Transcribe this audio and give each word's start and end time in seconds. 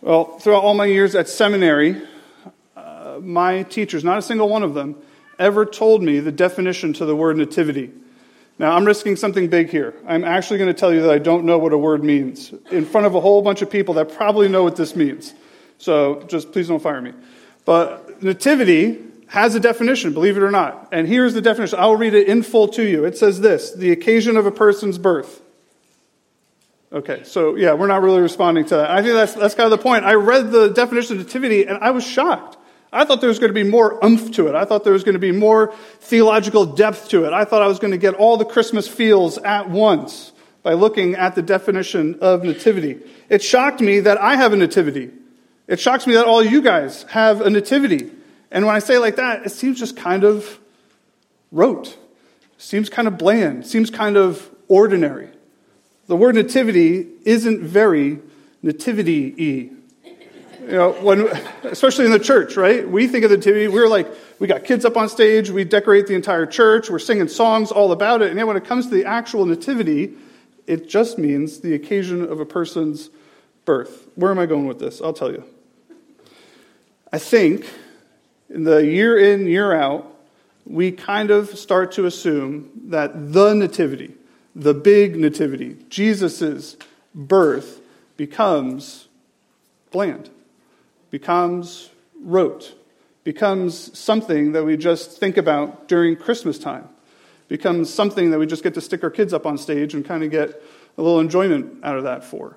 Well, 0.00 0.38
throughout 0.38 0.62
all 0.62 0.74
my 0.74 0.86
years 0.86 1.14
at 1.14 1.28
seminary, 1.28 2.00
uh, 2.76 3.18
my 3.20 3.64
teachers, 3.64 4.04
not 4.04 4.18
a 4.18 4.22
single 4.22 4.48
one 4.48 4.62
of 4.62 4.74
them, 4.74 4.96
ever 5.38 5.66
told 5.66 6.02
me 6.02 6.20
the 6.20 6.30
definition 6.30 6.92
to 6.94 7.04
the 7.04 7.16
word 7.16 7.36
nativity. 7.36 7.90
Now, 8.60 8.76
I'm 8.76 8.84
risking 8.84 9.16
something 9.16 9.48
big 9.48 9.70
here. 9.70 9.94
I'm 10.06 10.24
actually 10.24 10.58
going 10.58 10.72
to 10.72 10.78
tell 10.78 10.92
you 10.92 11.02
that 11.02 11.10
I 11.10 11.18
don't 11.18 11.44
know 11.44 11.58
what 11.58 11.72
a 11.72 11.78
word 11.78 12.02
means 12.02 12.52
in 12.70 12.84
front 12.84 13.06
of 13.06 13.14
a 13.14 13.20
whole 13.20 13.42
bunch 13.42 13.62
of 13.62 13.70
people 13.70 13.94
that 13.94 14.12
probably 14.12 14.48
know 14.48 14.64
what 14.64 14.76
this 14.76 14.96
means. 14.96 15.34
So 15.78 16.22
just 16.28 16.52
please 16.52 16.68
don't 16.68 16.82
fire 16.82 17.00
me. 17.00 17.12
But 17.64 18.22
nativity 18.22 19.04
has 19.28 19.54
a 19.54 19.60
definition, 19.60 20.12
believe 20.12 20.36
it 20.36 20.42
or 20.42 20.50
not. 20.50 20.88
And 20.90 21.06
here's 21.06 21.34
the 21.34 21.40
definition. 21.40 21.78
I'll 21.78 21.96
read 21.96 22.14
it 22.14 22.26
in 22.26 22.42
full 22.42 22.68
to 22.68 22.82
you. 22.82 23.04
It 23.04 23.16
says 23.16 23.40
this 23.40 23.72
the 23.72 23.92
occasion 23.92 24.36
of 24.36 24.46
a 24.46 24.50
person's 24.50 24.98
birth. 24.98 25.40
Okay, 26.90 27.22
so 27.24 27.56
yeah, 27.56 27.74
we're 27.74 27.86
not 27.86 28.02
really 28.02 28.22
responding 28.22 28.64
to 28.66 28.76
that. 28.76 28.90
I 28.90 29.02
think 29.02 29.14
that's, 29.14 29.34
that's 29.34 29.54
kind 29.54 29.70
of 29.70 29.78
the 29.78 29.82
point. 29.82 30.04
I 30.04 30.14
read 30.14 30.50
the 30.50 30.68
definition 30.68 31.18
of 31.18 31.26
nativity 31.26 31.66
and 31.66 31.78
I 31.78 31.90
was 31.90 32.04
shocked. 32.04 32.56
I 32.90 33.04
thought 33.04 33.20
there 33.20 33.28
was 33.28 33.38
going 33.38 33.50
to 33.50 33.64
be 33.64 33.68
more 33.68 34.02
umph 34.02 34.30
to 34.32 34.46
it. 34.46 34.54
I 34.54 34.64
thought 34.64 34.84
there 34.84 34.94
was 34.94 35.04
going 35.04 35.12
to 35.14 35.18
be 35.18 35.32
more 35.32 35.74
theological 36.00 36.64
depth 36.64 37.10
to 37.10 37.26
it. 37.26 37.34
I 37.34 37.44
thought 37.44 37.60
I 37.60 37.66
was 37.66 37.78
going 37.78 37.90
to 37.90 37.98
get 37.98 38.14
all 38.14 38.38
the 38.38 38.46
Christmas 38.46 38.88
feels 38.88 39.36
at 39.36 39.68
once 39.68 40.32
by 40.62 40.72
looking 40.72 41.14
at 41.14 41.34
the 41.34 41.42
definition 41.42 42.18
of 42.20 42.42
nativity. 42.42 43.00
It 43.28 43.42
shocked 43.42 43.82
me 43.82 44.00
that 44.00 44.18
I 44.18 44.36
have 44.36 44.54
a 44.54 44.56
nativity. 44.56 45.10
It 45.66 45.78
shocks 45.78 46.06
me 46.06 46.14
that 46.14 46.24
all 46.24 46.42
you 46.42 46.62
guys 46.62 47.02
have 47.10 47.42
a 47.42 47.50
nativity. 47.50 48.10
And 48.50 48.64
when 48.64 48.74
I 48.74 48.78
say 48.78 48.96
like 48.96 49.16
that, 49.16 49.44
it 49.44 49.50
seems 49.50 49.78
just 49.78 49.94
kind 49.94 50.24
of 50.24 50.58
rote. 51.52 51.98
Seems 52.56 52.88
kind 52.88 53.06
of 53.06 53.18
bland. 53.18 53.66
Seems 53.66 53.90
kind 53.90 54.16
of 54.16 54.50
ordinary. 54.68 55.28
The 56.08 56.16
word 56.16 56.34
nativity 56.34 57.06
isn't 57.24 57.60
very 57.62 58.18
nativity 58.62 59.34
y. 59.38 60.14
You 60.62 60.74
know, 60.74 60.92
when, 60.92 61.28
especially 61.64 62.04
in 62.06 62.10
the 62.10 62.18
church, 62.18 62.56
right? 62.56 62.86
We 62.86 63.08
think 63.08 63.24
of 63.24 63.30
the 63.30 63.36
nativity, 63.36 63.68
we're 63.68 63.88
like, 63.88 64.08
we 64.38 64.46
got 64.46 64.64
kids 64.64 64.84
up 64.84 64.96
on 64.96 65.08
stage, 65.08 65.48
we 65.48 65.64
decorate 65.64 66.06
the 66.06 66.14
entire 66.14 66.44
church, 66.44 66.90
we're 66.90 66.98
singing 66.98 67.28
songs 67.28 67.70
all 67.70 67.92
about 67.92 68.20
it. 68.20 68.28
And 68.28 68.36
yet 68.36 68.46
when 68.46 68.56
it 68.56 68.64
comes 68.64 68.86
to 68.86 68.94
the 68.94 69.04
actual 69.06 69.46
nativity, 69.46 70.14
it 70.66 70.88
just 70.88 71.18
means 71.18 71.60
the 71.60 71.74
occasion 71.74 72.22
of 72.22 72.40
a 72.40 72.44
person's 72.44 73.08
birth. 73.64 74.08
Where 74.14 74.30
am 74.30 74.38
I 74.38 74.46
going 74.46 74.66
with 74.66 74.78
this? 74.78 75.00
I'll 75.00 75.14
tell 75.14 75.30
you. 75.30 75.44
I 77.12 77.18
think 77.18 77.66
in 78.50 78.64
the 78.64 78.84
year 78.84 79.18
in, 79.18 79.46
year 79.46 79.72
out, 79.72 80.14
we 80.66 80.92
kind 80.92 81.30
of 81.30 81.58
start 81.58 81.92
to 81.92 82.04
assume 82.04 82.70
that 82.88 83.32
the 83.32 83.54
nativity, 83.54 84.14
the 84.58 84.74
big 84.74 85.16
nativity, 85.16 85.76
Jesus' 85.88 86.76
birth, 87.14 87.80
becomes 88.16 89.08
bland 89.90 90.28
becomes 91.10 91.90
rote, 92.20 92.74
becomes 93.24 93.96
something 93.98 94.52
that 94.52 94.64
we 94.64 94.76
just 94.76 95.18
think 95.18 95.36
about 95.36 95.88
during 95.88 96.16
Christmas 96.16 96.58
time, 96.58 96.88
becomes 97.48 97.92
something 97.92 98.30
that 98.30 98.38
we 98.38 98.46
just 98.46 98.62
get 98.62 98.74
to 98.74 98.80
stick 98.80 99.02
our 99.02 99.10
kids 99.10 99.32
up 99.32 99.46
on 99.46 99.58
stage 99.58 99.94
and 99.94 100.04
kind 100.04 100.22
of 100.22 100.30
get 100.30 100.62
a 100.96 101.02
little 101.02 101.20
enjoyment 101.20 101.82
out 101.84 101.96
of 101.96 102.04
that 102.04 102.24
for. 102.24 102.56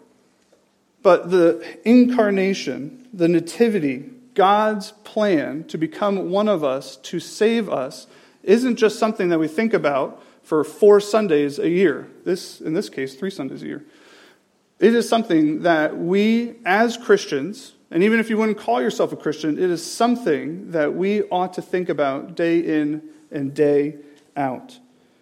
But 1.04 1.32
the 1.32 1.66
incarnation, 1.84 3.08
the 3.14 3.28
nativity, 3.28 4.10
God's 4.34 4.92
plan 5.04 5.64
to 5.66 5.78
become 5.78 6.30
one 6.30 6.48
of 6.48 6.64
us, 6.64 6.98
to 6.98 7.20
save 7.20 7.70
us, 7.70 8.08
isn't 8.44 8.76
just 8.76 9.00
something 9.00 9.30
that 9.30 9.40
we 9.40 9.48
think 9.48 9.74
about 9.74 10.24
for 10.44 10.64
four 10.64 11.00
Sundays 11.00 11.60
a 11.60 11.70
year. 11.70 12.08
This, 12.24 12.62
in 12.62 12.74
this 12.74 12.90
case, 12.90 13.16
three 13.16 13.30
Sundays 13.30 13.64
a 13.64 13.68
year. 13.68 13.86
It 14.80 14.96
is 14.96 15.08
something 15.08 15.62
that 15.62 15.98
we, 15.98 16.56
as 16.66 16.98
Christians, 16.98 17.74
and 17.92 18.04
even 18.04 18.20
if 18.20 18.30
you 18.30 18.38
wouldn't 18.38 18.58
call 18.58 18.82
yourself 18.82 19.12
a 19.12 19.16
Christian, 19.16 19.58
it 19.60 19.70
is 19.70 19.86
something 19.86 20.72
that 20.72 20.96
we 20.96 21.24
ought 21.24 21.54
to 21.54 21.62
think 21.62 21.90
about 21.90 22.36
day 22.36 22.60
in 22.60 23.04
and 23.30 23.54
day 23.54 23.98
out. 24.36 24.80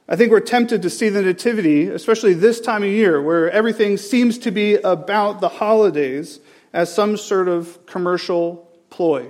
I 0.07 0.15
think 0.15 0.31
we're 0.31 0.39
tempted 0.39 0.81
to 0.83 0.89
see 0.89 1.09
the 1.09 1.21
Nativity, 1.21 1.87
especially 1.87 2.33
this 2.33 2.59
time 2.59 2.83
of 2.83 2.89
year, 2.89 3.21
where 3.21 3.51
everything 3.51 3.97
seems 3.97 4.37
to 4.39 4.51
be 4.51 4.75
about 4.75 5.41
the 5.41 5.49
holidays, 5.49 6.39
as 6.73 6.93
some 6.93 7.17
sort 7.17 7.47
of 7.47 7.85
commercial 7.85 8.67
ploy, 8.89 9.29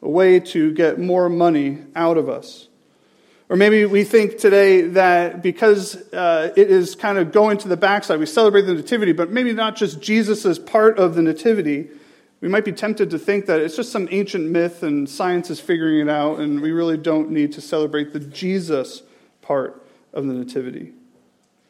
a 0.00 0.08
way 0.08 0.40
to 0.40 0.72
get 0.72 0.98
more 0.98 1.28
money 1.28 1.78
out 1.96 2.16
of 2.16 2.28
us. 2.28 2.68
Or 3.48 3.56
maybe 3.56 3.84
we 3.84 4.04
think 4.04 4.38
today 4.38 4.82
that 4.82 5.42
because 5.42 5.96
uh, 6.12 6.52
it 6.56 6.70
is 6.70 6.94
kind 6.94 7.18
of 7.18 7.30
going 7.30 7.58
to 7.58 7.68
the 7.68 7.76
backside, 7.76 8.18
we 8.18 8.26
celebrate 8.26 8.62
the 8.62 8.74
Nativity, 8.74 9.12
but 9.12 9.30
maybe 9.30 9.52
not 9.52 9.76
just 9.76 10.00
Jesus 10.00 10.46
as 10.46 10.58
part 10.58 10.98
of 10.98 11.14
the 11.14 11.22
Nativity 11.22 11.88
we 12.44 12.50
might 12.50 12.66
be 12.66 12.72
tempted 12.72 13.08
to 13.08 13.18
think 13.18 13.46
that 13.46 13.60
it's 13.60 13.74
just 13.74 13.90
some 13.90 14.06
ancient 14.10 14.50
myth 14.50 14.82
and 14.82 15.08
science 15.08 15.48
is 15.48 15.60
figuring 15.60 16.06
it 16.06 16.10
out, 16.10 16.40
and 16.40 16.60
we 16.60 16.72
really 16.72 16.98
don't 16.98 17.30
need 17.30 17.52
to 17.52 17.62
celebrate 17.62 18.12
the 18.12 18.20
Jesus 18.20 19.02
part 19.40 19.82
of 20.12 20.26
the 20.26 20.34
Nativity. 20.34 20.92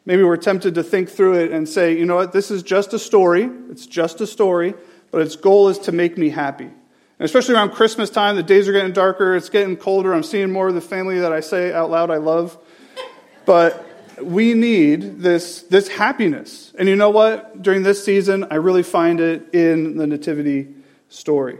Maybe 0.05 0.21
we're 0.21 0.35
tempted 0.35 0.75
to 0.75 0.83
think 0.83 1.09
through 1.09 1.35
it 1.35 1.53
and 1.53 1.69
say, 1.69 1.97
you 1.97 2.05
know 2.05 2.17
what, 2.17 2.33
this 2.33 2.51
is 2.51 2.61
just 2.61 2.93
a 2.93 2.99
story. 2.99 3.49
It's 3.69 3.85
just 3.85 4.19
a 4.19 4.27
story, 4.27 4.73
but 5.11 5.21
its 5.21 5.37
goal 5.37 5.69
is 5.69 5.79
to 5.79 5.93
make 5.93 6.17
me 6.17 6.27
happy. 6.27 6.71
And 7.17 7.25
especially 7.25 7.55
around 7.55 7.71
Christmas 7.71 8.09
time, 8.09 8.35
the 8.35 8.43
days 8.43 8.67
are 8.67 8.73
getting 8.73 8.91
darker, 8.91 9.35
it's 9.35 9.49
getting 9.49 9.77
colder. 9.77 10.13
I'm 10.13 10.23
seeing 10.23 10.51
more 10.51 10.67
of 10.67 10.75
the 10.75 10.81
family 10.81 11.19
that 11.19 11.31
I 11.31 11.39
say 11.39 11.71
out 11.71 11.89
loud 11.89 12.11
I 12.11 12.17
love. 12.17 12.57
But 13.45 13.85
we 14.21 14.53
need 14.53 15.19
this, 15.19 15.61
this 15.63 15.87
happiness. 15.87 16.73
And 16.77 16.89
you 16.89 16.95
know 16.95 17.09
what? 17.09 17.61
During 17.61 17.83
this 17.83 18.03
season, 18.03 18.47
I 18.51 18.55
really 18.55 18.83
find 18.83 19.21
it 19.21 19.53
in 19.53 19.97
the 19.97 20.07
Nativity 20.07 20.67
story. 21.07 21.57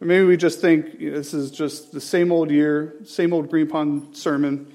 Or 0.00 0.06
maybe 0.06 0.24
we 0.24 0.36
just 0.36 0.60
think 0.60 0.98
you 0.98 1.10
know, 1.10 1.16
this 1.18 1.34
is 1.34 1.50
just 1.50 1.92
the 1.92 2.00
same 2.00 2.32
old 2.32 2.50
year, 2.50 2.94
same 3.04 3.32
old 3.32 3.50
Green 3.50 3.66
Pond 3.66 4.16
sermon, 4.16 4.72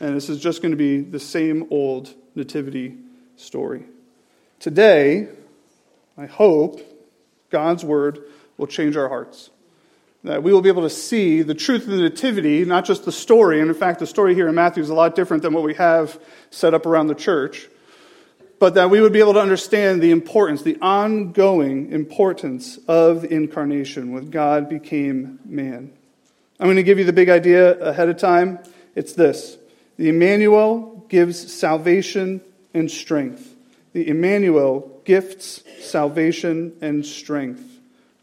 and 0.00 0.16
this 0.16 0.28
is 0.28 0.40
just 0.40 0.62
going 0.62 0.72
to 0.72 0.76
be 0.76 1.00
the 1.00 1.20
same 1.20 1.66
old 1.70 2.12
Nativity 2.34 2.96
story. 3.36 3.84
Today, 4.58 5.28
I 6.16 6.26
hope 6.26 6.80
God's 7.50 7.84
word 7.84 8.20
will 8.56 8.66
change 8.66 8.96
our 8.96 9.08
hearts 9.08 9.50
that 10.24 10.42
we 10.42 10.52
will 10.52 10.62
be 10.62 10.70
able 10.70 10.82
to 10.82 10.90
see 10.90 11.42
the 11.42 11.54
truth 11.54 11.82
of 11.82 11.90
the 11.90 11.98
Nativity, 11.98 12.64
not 12.64 12.86
just 12.86 13.04
the 13.04 13.12
story. 13.12 13.60
And 13.60 13.68
in 13.68 13.76
fact, 13.76 14.00
the 14.00 14.06
story 14.06 14.34
here 14.34 14.48
in 14.48 14.54
Matthew 14.54 14.82
is 14.82 14.88
a 14.88 14.94
lot 14.94 15.14
different 15.14 15.42
than 15.42 15.52
what 15.52 15.62
we 15.62 15.74
have 15.74 16.18
set 16.50 16.72
up 16.72 16.86
around 16.86 17.08
the 17.08 17.14
church. 17.14 17.68
But 18.58 18.74
that 18.74 18.88
we 18.88 19.02
would 19.02 19.12
be 19.12 19.20
able 19.20 19.34
to 19.34 19.40
understand 19.40 20.00
the 20.00 20.10
importance, 20.10 20.62
the 20.62 20.78
ongoing 20.80 21.92
importance 21.92 22.78
of 22.88 23.24
incarnation 23.24 24.12
when 24.12 24.30
God 24.30 24.70
became 24.70 25.40
man. 25.44 25.92
I'm 26.58 26.66
going 26.66 26.76
to 26.76 26.82
give 26.82 26.98
you 26.98 27.04
the 27.04 27.12
big 27.12 27.28
idea 27.28 27.78
ahead 27.78 28.08
of 28.08 28.16
time. 28.16 28.60
It's 28.94 29.12
this 29.12 29.58
The 29.98 30.08
Emmanuel 30.08 31.04
gives 31.10 31.52
salvation 31.52 32.40
and 32.72 32.90
strength. 32.90 33.54
The 33.92 34.08
Emmanuel 34.08 35.02
gifts 35.04 35.62
salvation 35.80 36.76
and 36.80 37.04
strength. 37.04 37.73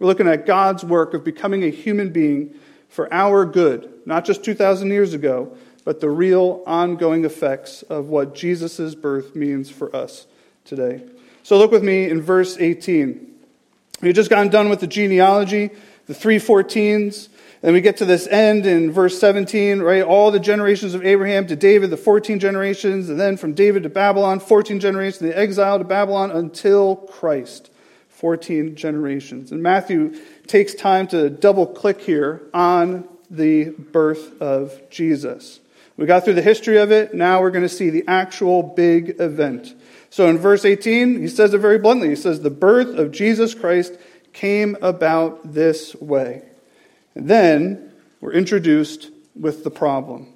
We're 0.02 0.08
looking 0.08 0.28
at 0.28 0.48
God's 0.48 0.84
work 0.84 1.14
of 1.14 1.24
becoming 1.24 1.64
a 1.64 1.70
human 1.70 2.10
being 2.10 2.56
for 2.90 3.08
our 3.14 3.46
good, 3.46 4.02
not 4.04 4.26
just 4.26 4.44
2,000 4.44 4.90
years 4.90 5.14
ago, 5.14 5.56
but 5.86 6.02
the 6.02 6.10
real 6.10 6.64
ongoing 6.66 7.24
effects 7.24 7.84
of 7.84 8.08
what 8.08 8.34
Jesus' 8.34 8.96
birth 8.96 9.36
means 9.36 9.70
for 9.70 9.96
us 9.96 10.26
today. 10.66 11.04
So 11.44 11.56
look 11.60 11.70
with 11.70 11.84
me 11.84 12.10
in 12.10 12.20
verse 12.20 12.58
18. 12.60 13.28
We've 14.02 14.16
just 14.16 14.32
gotten 14.32 14.50
done 14.50 14.70
with 14.70 14.80
the 14.80 14.88
genealogy, 14.88 15.70
the 16.08 16.16
three 16.16 16.40
14s. 16.40 17.30
Then 17.62 17.74
we 17.74 17.82
get 17.82 17.98
to 17.98 18.06
this 18.06 18.26
end 18.26 18.66
in 18.66 18.92
verse 18.92 19.20
17, 19.20 19.82
right? 19.82 20.02
All 20.02 20.32
the 20.32 20.40
generations 20.40 20.96
of 20.96 21.06
Abraham 21.06 21.46
to 21.46 21.56
David, 21.56 21.92
the 21.92 21.98
14 21.98 22.40
generations, 22.40 23.08
and 23.08 23.20
then 23.20 23.38
from 23.38 23.54
David 23.54 23.84
to 23.84 23.90
Babylon, 23.90 24.40
14 24.40 24.80
generations, 24.80 25.20
the 25.20 25.38
exile 25.38 25.78
to 25.78 25.86
Babylon 25.86 26.32
until 26.32 26.96
Christ. 26.96 27.70
14 28.22 28.76
generations. 28.76 29.52
And 29.52 29.64
Matthew 29.64 30.14
takes 30.46 30.76
time 30.76 31.08
to 31.08 31.28
double 31.28 31.66
click 31.66 32.02
here 32.02 32.44
on 32.54 33.10
the 33.32 33.72
birth 33.72 34.40
of 34.40 34.92
Jesus. 34.92 35.60
We 35.98 36.06
got 36.06 36.24
through 36.24 36.36
the 36.36 36.44
history 36.44 36.78
of 36.78 36.92
it. 36.92 37.16
Now 37.16 37.42
we're 37.42 37.50
going 37.50 37.64
to 37.64 37.70
see 37.70 37.90
the 37.90 38.04
actual 38.08 38.62
big 38.62 39.20
event. 39.20 39.74
So 40.12 40.30
in 40.30 40.38
verse 40.38 40.66
18, 40.66 41.20
he 41.20 41.28
says 41.28 41.56
it 41.56 41.58
very 41.58 41.80
bluntly. 41.80 42.10
He 42.10 42.16
says, 42.16 42.42
The 42.42 42.52
birth 42.52 42.96
of 42.96 43.12
Jesus 43.12 43.56
Christ 43.56 43.98
came 44.34 44.78
about 44.84 45.54
this 45.54 45.96
way. 45.96 46.44
And 47.16 47.28
then 47.28 47.92
we're 48.20 48.34
introduced 48.34 49.10
with 49.36 49.64
the 49.64 49.72
problem. 49.72 50.32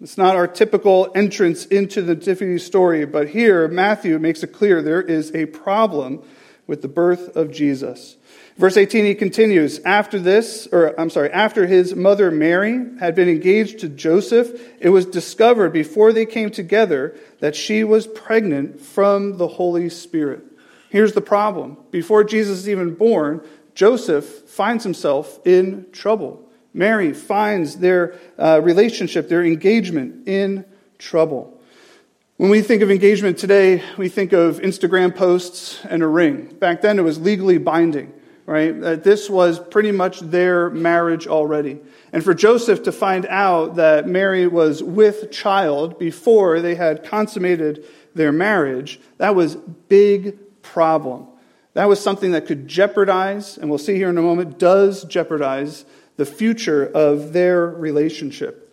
It's 0.00 0.16
not 0.16 0.36
our 0.36 0.46
typical 0.46 1.10
entrance 1.16 1.66
into 1.66 2.00
the 2.00 2.14
Nativity 2.14 2.58
story, 2.58 3.04
but 3.06 3.28
here 3.28 3.66
Matthew 3.66 4.20
makes 4.20 4.44
it 4.44 4.52
clear 4.52 4.82
there 4.82 5.02
is 5.02 5.34
a 5.34 5.46
problem 5.46 6.22
with 6.66 6.82
the 6.82 6.88
birth 6.88 7.36
of 7.36 7.52
Jesus. 7.52 8.16
Verse 8.56 8.76
18, 8.76 9.04
he 9.04 9.14
continues, 9.14 9.80
after 9.80 10.18
this, 10.18 10.68
or 10.70 10.98
I'm 10.98 11.10
sorry, 11.10 11.30
after 11.30 11.66
his 11.66 11.94
mother 11.94 12.30
Mary 12.30 12.78
had 13.00 13.16
been 13.16 13.28
engaged 13.28 13.80
to 13.80 13.88
Joseph, 13.88 14.60
it 14.80 14.90
was 14.90 15.06
discovered 15.06 15.72
before 15.72 16.12
they 16.12 16.24
came 16.24 16.50
together 16.50 17.16
that 17.40 17.56
she 17.56 17.82
was 17.82 18.06
pregnant 18.06 18.80
from 18.80 19.38
the 19.38 19.48
Holy 19.48 19.88
Spirit. 19.88 20.44
Here's 20.88 21.14
the 21.14 21.20
problem. 21.20 21.76
Before 21.90 22.22
Jesus 22.22 22.58
is 22.58 22.68
even 22.68 22.94
born, 22.94 23.44
Joseph 23.74 24.24
finds 24.24 24.84
himself 24.84 25.44
in 25.44 25.86
trouble. 25.90 26.48
Mary 26.72 27.12
finds 27.12 27.76
their 27.76 28.14
uh, 28.38 28.60
relationship, 28.62 29.28
their 29.28 29.44
engagement 29.44 30.28
in 30.28 30.64
trouble. 30.98 31.53
When 32.36 32.50
we 32.50 32.62
think 32.62 32.82
of 32.82 32.90
engagement 32.90 33.38
today, 33.38 33.80
we 33.96 34.08
think 34.08 34.32
of 34.32 34.58
Instagram 34.58 35.14
posts 35.14 35.78
and 35.84 36.02
a 36.02 36.08
ring. 36.08 36.46
Back 36.46 36.80
then, 36.80 36.98
it 36.98 37.02
was 37.02 37.20
legally 37.20 37.58
binding, 37.58 38.12
right? 38.44 38.78
That 38.80 39.04
this 39.04 39.30
was 39.30 39.60
pretty 39.60 39.92
much 39.92 40.18
their 40.18 40.68
marriage 40.68 41.28
already. 41.28 41.78
And 42.12 42.24
for 42.24 42.34
Joseph 42.34 42.82
to 42.82 42.92
find 42.92 43.24
out 43.26 43.76
that 43.76 44.08
Mary 44.08 44.48
was 44.48 44.82
with 44.82 45.30
child 45.30 45.96
before 45.96 46.60
they 46.60 46.74
had 46.74 47.04
consummated 47.04 47.84
their 48.16 48.32
marriage, 48.32 49.00
that 49.18 49.36
was 49.36 49.54
big 49.54 50.36
problem. 50.60 51.28
That 51.74 51.88
was 51.88 52.00
something 52.00 52.32
that 52.32 52.46
could 52.46 52.66
jeopardize, 52.66 53.58
and 53.58 53.70
we'll 53.70 53.78
see 53.78 53.94
here 53.94 54.10
in 54.10 54.18
a 54.18 54.22
moment, 54.22 54.58
does 54.58 55.04
jeopardize 55.04 55.84
the 56.16 56.26
future 56.26 56.84
of 56.84 57.32
their 57.32 57.64
relationship. 57.68 58.63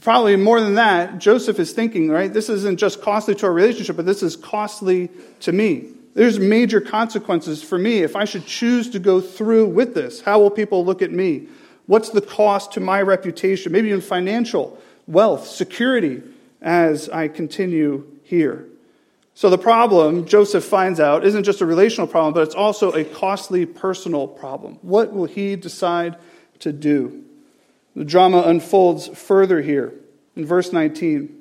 Probably 0.00 0.36
more 0.36 0.60
than 0.60 0.74
that, 0.74 1.18
Joseph 1.18 1.58
is 1.58 1.72
thinking, 1.72 2.08
right, 2.08 2.32
this 2.32 2.48
isn't 2.48 2.78
just 2.78 3.02
costly 3.02 3.34
to 3.36 3.46
our 3.46 3.52
relationship, 3.52 3.96
but 3.96 4.06
this 4.06 4.22
is 4.22 4.36
costly 4.36 5.10
to 5.40 5.52
me. 5.52 5.88
There's 6.14 6.38
major 6.38 6.80
consequences 6.80 7.62
for 7.62 7.78
me 7.78 7.98
if 7.98 8.16
I 8.16 8.24
should 8.24 8.46
choose 8.46 8.90
to 8.90 8.98
go 8.98 9.20
through 9.20 9.66
with 9.66 9.94
this. 9.94 10.20
How 10.20 10.40
will 10.40 10.50
people 10.50 10.84
look 10.84 11.02
at 11.02 11.10
me? 11.10 11.48
What's 11.86 12.10
the 12.10 12.20
cost 12.20 12.72
to 12.72 12.80
my 12.80 13.02
reputation, 13.02 13.72
maybe 13.72 13.88
even 13.88 14.00
financial, 14.00 14.78
wealth, 15.06 15.46
security, 15.46 16.22
as 16.60 17.08
I 17.08 17.28
continue 17.28 18.06
here? 18.22 18.66
So 19.34 19.48
the 19.48 19.58
problem, 19.58 20.26
Joseph 20.26 20.64
finds 20.64 21.00
out, 21.00 21.24
isn't 21.24 21.44
just 21.44 21.60
a 21.60 21.66
relational 21.66 22.06
problem, 22.06 22.34
but 22.34 22.42
it's 22.42 22.54
also 22.54 22.92
a 22.92 23.04
costly 23.04 23.64
personal 23.64 24.28
problem. 24.28 24.78
What 24.82 25.12
will 25.12 25.24
he 25.24 25.56
decide 25.56 26.16
to 26.60 26.72
do? 26.72 27.24
The 27.94 28.04
drama 28.04 28.42
unfolds 28.46 29.08
further 29.08 29.60
here 29.62 29.92
in 30.34 30.46
verse 30.46 30.72
19. 30.72 31.38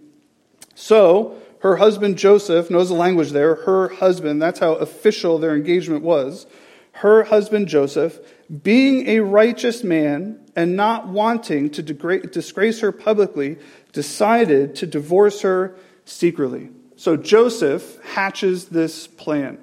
So, 0.75 1.35
her 1.59 1.77
husband 1.77 2.17
Joseph 2.17 2.69
knows 2.69 2.89
the 2.89 2.95
language 2.95 3.31
there. 3.31 3.55
Her 3.55 3.89
husband, 3.89 4.41
that's 4.41 4.59
how 4.59 4.73
official 4.73 5.37
their 5.37 5.55
engagement 5.55 6.03
was. 6.03 6.47
Her 6.93 7.23
husband 7.23 7.67
Joseph, 7.67 8.19
being 8.63 9.07
a 9.07 9.19
righteous 9.19 9.83
man 9.83 10.39
and 10.55 10.75
not 10.75 11.07
wanting 11.07 11.69
to 11.71 11.81
disgrace 11.83 12.79
her 12.81 12.91
publicly, 12.91 13.57
decided 13.93 14.75
to 14.75 14.87
divorce 14.87 15.41
her 15.41 15.75
secretly. 16.03 16.69
So 16.95 17.15
Joseph 17.15 17.97
hatches 18.03 18.65
this 18.65 19.07
plan, 19.07 19.57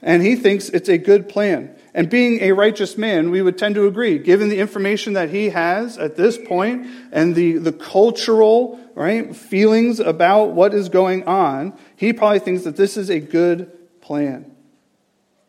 and 0.00 0.22
he 0.22 0.36
thinks 0.36 0.68
it's 0.70 0.88
a 0.88 0.98
good 0.98 1.28
plan. 1.28 1.74
And 1.94 2.08
being 2.08 2.40
a 2.40 2.52
righteous 2.52 2.96
man, 2.96 3.30
we 3.30 3.42
would 3.42 3.58
tend 3.58 3.74
to 3.74 3.86
agree, 3.86 4.18
given 4.18 4.48
the 4.48 4.58
information 4.58 5.12
that 5.12 5.28
he 5.28 5.50
has 5.50 5.98
at 5.98 6.16
this 6.16 6.38
point 6.38 6.86
and 7.12 7.34
the, 7.34 7.58
the 7.58 7.72
cultural 7.72 8.80
right, 8.94 9.34
feelings 9.36 10.00
about 10.00 10.52
what 10.52 10.72
is 10.72 10.88
going 10.88 11.24
on, 11.24 11.78
he 11.96 12.12
probably 12.12 12.38
thinks 12.38 12.64
that 12.64 12.76
this 12.76 12.96
is 12.96 13.10
a 13.10 13.20
good 13.20 13.70
plan. 14.00 14.50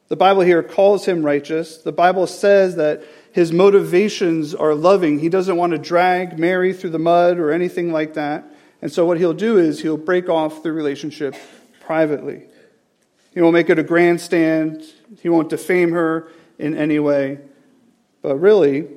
The 0.10 0.18
Bible 0.18 0.42
here 0.42 0.62
calls 0.62 1.06
him 1.06 1.24
righteous. 1.24 1.78
The 1.78 1.94
Bible 1.94 2.28
says 2.28 2.76
that 2.76 3.04
his 3.32 3.52
motivations 3.52 4.54
are 4.54 4.76
loving. 4.76 5.20
He 5.20 5.30
doesn't 5.30 5.56
want 5.56 5.72
to 5.72 5.80
drag 5.80 6.38
Mary 6.38 6.74
through 6.74 6.92
the 6.92 7.00
mud 7.00 7.40
or 7.40 7.52
anything 7.52 7.92
like 7.92 8.14
that. 8.16 8.46
And 8.82 8.92
so, 8.92 9.06
what 9.06 9.18
he'll 9.18 9.34
do 9.34 9.58
is 9.58 9.82
he'll 9.82 9.98
break 9.98 10.30
off 10.30 10.62
the 10.62 10.74
relationship 10.74 11.36
privately. 11.80 12.44
He 13.34 13.42
won't 13.42 13.54
make 13.54 13.70
it 13.70 13.80
a 13.80 13.84
grandstand. 13.84 14.84
He 15.22 15.30
won't 15.30 15.50
defame 15.50 15.92
her 15.92 16.32
in 16.60 16.76
any 16.76 17.00
way. 17.00 17.40
But 18.22 18.38
really, 18.38 18.88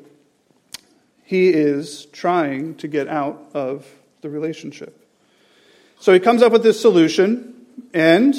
he 1.24 1.48
is 1.48 2.06
trying 2.06 2.76
to 2.76 2.88
get 2.88 3.08
out 3.08 3.50
of 3.54 3.86
the 4.20 4.30
relationship. 4.30 5.02
So 5.98 6.12
he 6.12 6.20
comes 6.20 6.42
up 6.42 6.52
with 6.52 6.62
this 6.62 6.80
solution, 6.80 7.66
and 7.94 8.34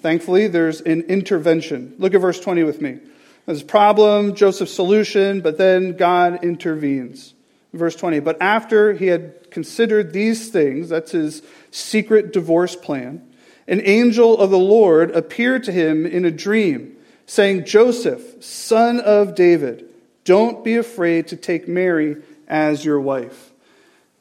thankfully, 0.00 0.46
there's 0.46 0.80
an 0.80 1.02
intervention. 1.02 1.94
Look 1.98 2.14
at 2.14 2.20
verse 2.20 2.40
20 2.40 2.62
with 2.62 2.80
me. 2.80 2.98
There's 3.46 3.62
a 3.62 3.66
problem, 3.66 4.34
Joseph's 4.34 4.72
solution, 4.72 5.40
but 5.40 5.58
then 5.58 5.96
God 5.96 6.44
intervenes. 6.44 7.34
Verse 7.72 7.96
20. 7.96 8.20
But 8.20 8.40
after 8.40 8.92
he 8.92 9.08
had 9.08 9.50
considered 9.50 10.12
these 10.12 10.50
things, 10.50 10.88
that's 10.88 11.12
his 11.12 11.42
secret 11.70 12.32
divorce 12.32 12.76
plan, 12.76 13.26
an 13.70 13.80
angel 13.84 14.36
of 14.36 14.50
the 14.50 14.58
Lord 14.58 15.12
appeared 15.12 15.62
to 15.64 15.72
him 15.72 16.04
in 16.04 16.24
a 16.24 16.30
dream, 16.30 16.96
saying, 17.24 17.64
Joseph, 17.64 18.42
son 18.42 18.98
of 18.98 19.36
David, 19.36 19.88
don't 20.24 20.64
be 20.64 20.76
afraid 20.76 21.28
to 21.28 21.36
take 21.36 21.68
Mary 21.68 22.16
as 22.48 22.84
your 22.84 23.00
wife. 23.00 23.52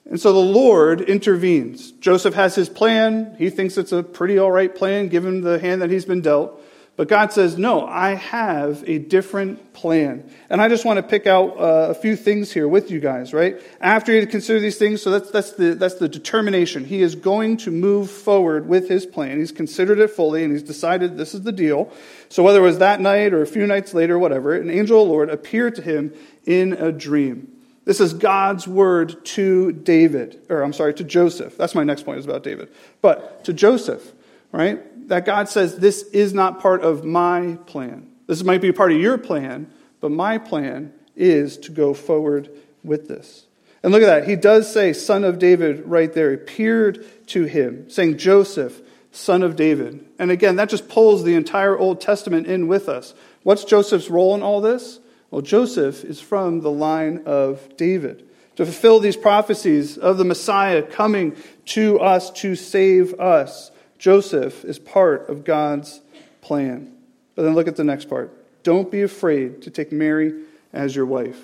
And 0.07 0.21
so 0.21 0.33
the 0.33 0.39
Lord 0.39 1.01
intervenes. 1.01 1.91
Joseph 1.91 2.35
has 2.35 2.53
his 2.53 2.69
plan. 2.69 3.35
He 3.39 3.49
thinks 3.49 3.77
it's 3.77 3.91
a 3.91 4.03
pretty 4.03 4.37
all 4.37 4.51
right 4.51 4.73
plan 4.73 5.07
given 5.07 5.41
the 5.41 5.59
hand 5.59 5.81
that 5.81 5.89
he's 5.89 6.05
been 6.05 6.21
dealt. 6.21 6.61
But 6.99 7.07
God 7.07 7.31
says, 7.31 7.57
No, 7.57 7.87
I 7.87 8.15
have 8.15 8.83
a 8.85 8.97
different 8.97 9.71
plan. 9.71 10.29
And 10.49 10.61
I 10.61 10.67
just 10.67 10.83
want 10.83 10.97
to 10.97 11.03
pick 11.03 11.27
out 11.27 11.57
uh, 11.57 11.91
a 11.91 11.93
few 11.93 12.17
things 12.17 12.51
here 12.51 12.67
with 12.67 12.91
you 12.91 12.99
guys, 12.99 13.33
right? 13.33 13.57
After 13.79 14.11
you 14.11 14.27
consider 14.27 14.59
these 14.59 14.77
things, 14.77 15.01
so 15.01 15.09
that's, 15.09 15.31
that's, 15.31 15.53
the, 15.53 15.75
that's 15.75 15.93
the 15.93 16.09
determination. 16.09 16.83
He 16.83 17.01
is 17.01 17.15
going 17.15 17.55
to 17.59 17.71
move 17.71 18.11
forward 18.11 18.67
with 18.67 18.89
his 18.89 19.05
plan. 19.05 19.39
He's 19.39 19.53
considered 19.53 19.99
it 19.99 20.09
fully 20.09 20.43
and 20.43 20.51
he's 20.51 20.61
decided 20.61 21.15
this 21.15 21.33
is 21.33 21.43
the 21.43 21.53
deal. 21.53 21.89
So 22.27 22.43
whether 22.43 22.59
it 22.59 22.63
was 22.63 22.79
that 22.79 22.99
night 22.99 23.31
or 23.33 23.41
a 23.41 23.47
few 23.47 23.65
nights 23.65 23.93
later, 23.93 24.19
whatever, 24.19 24.53
an 24.53 24.69
angel 24.69 25.01
of 25.01 25.07
the 25.07 25.13
Lord 25.13 25.29
appeared 25.29 25.75
to 25.75 25.81
him 25.81 26.13
in 26.45 26.73
a 26.73 26.91
dream. 26.91 27.49
This 27.85 28.01
is 28.01 28.13
God's 28.13 28.67
word 28.67 29.23
to 29.27 29.71
David, 29.71 30.41
or 30.49 30.63
I'm 30.63 30.73
sorry, 30.73 30.93
to 30.95 31.05
Joseph. 31.05 31.55
That's 31.55 31.75
my 31.75 31.85
next 31.85 32.03
point 32.03 32.19
is 32.19 32.25
about 32.25 32.43
David. 32.43 32.67
But 33.01 33.45
to 33.45 33.53
Joseph, 33.53 34.11
right? 34.51 34.81
That 35.09 35.25
God 35.25 35.49
says, 35.49 35.77
This 35.77 36.03
is 36.03 36.33
not 36.33 36.61
part 36.61 36.81
of 36.81 37.03
my 37.03 37.57
plan. 37.65 38.09
This 38.27 38.43
might 38.43 38.61
be 38.61 38.71
part 38.71 38.91
of 38.91 38.99
your 38.99 39.17
plan, 39.17 39.71
but 39.99 40.11
my 40.11 40.37
plan 40.37 40.93
is 41.15 41.57
to 41.57 41.71
go 41.71 41.93
forward 41.93 42.49
with 42.83 43.07
this. 43.07 43.45
And 43.83 43.91
look 43.91 44.01
at 44.01 44.07
that. 44.07 44.27
He 44.27 44.35
does 44.35 44.71
say, 44.71 44.93
Son 44.93 45.23
of 45.23 45.39
David, 45.39 45.85
right 45.85 46.11
there. 46.11 46.29
He 46.29 46.35
appeared 46.35 47.05
to 47.27 47.45
him, 47.45 47.89
saying, 47.89 48.17
Joseph, 48.17 48.81
son 49.11 49.43
of 49.43 49.55
David. 49.55 50.05
And 50.17 50.31
again, 50.31 50.57
that 50.57 50.69
just 50.69 50.89
pulls 50.89 51.23
the 51.23 51.35
entire 51.35 51.77
Old 51.77 52.01
Testament 52.01 52.47
in 52.47 52.67
with 52.67 52.89
us. 52.89 53.13
What's 53.43 53.63
Joseph's 53.63 54.09
role 54.09 54.35
in 54.35 54.43
all 54.43 54.61
this? 54.61 54.99
Well, 55.31 55.41
Joseph 55.41 56.03
is 56.03 56.19
from 56.19 56.61
the 56.61 56.71
line 56.71 57.23
of 57.25 57.77
David. 57.77 58.27
To 58.57 58.65
fulfill 58.65 58.99
these 58.99 59.15
prophecies 59.15 59.97
of 59.97 60.17
the 60.17 60.25
Messiah 60.25 60.81
coming 60.81 61.35
to 61.67 61.99
us 61.99 62.29
to 62.31 62.55
save 62.55 63.13
us. 63.19 63.71
Joseph 63.99 64.65
is 64.65 64.79
part 64.79 65.29
of 65.29 65.43
God's 65.43 66.01
plan. 66.41 66.91
But 67.35 67.43
then 67.43 67.53
look 67.53 67.67
at 67.67 67.75
the 67.75 67.83
next 67.83 68.05
part. 68.05 68.33
Don't 68.63 68.89
be 68.89 69.01
afraid 69.01 69.61
to 69.61 69.69
take 69.69 69.91
Mary 69.91 70.33
as 70.73 70.95
your 70.95 71.05
wife. 71.05 71.39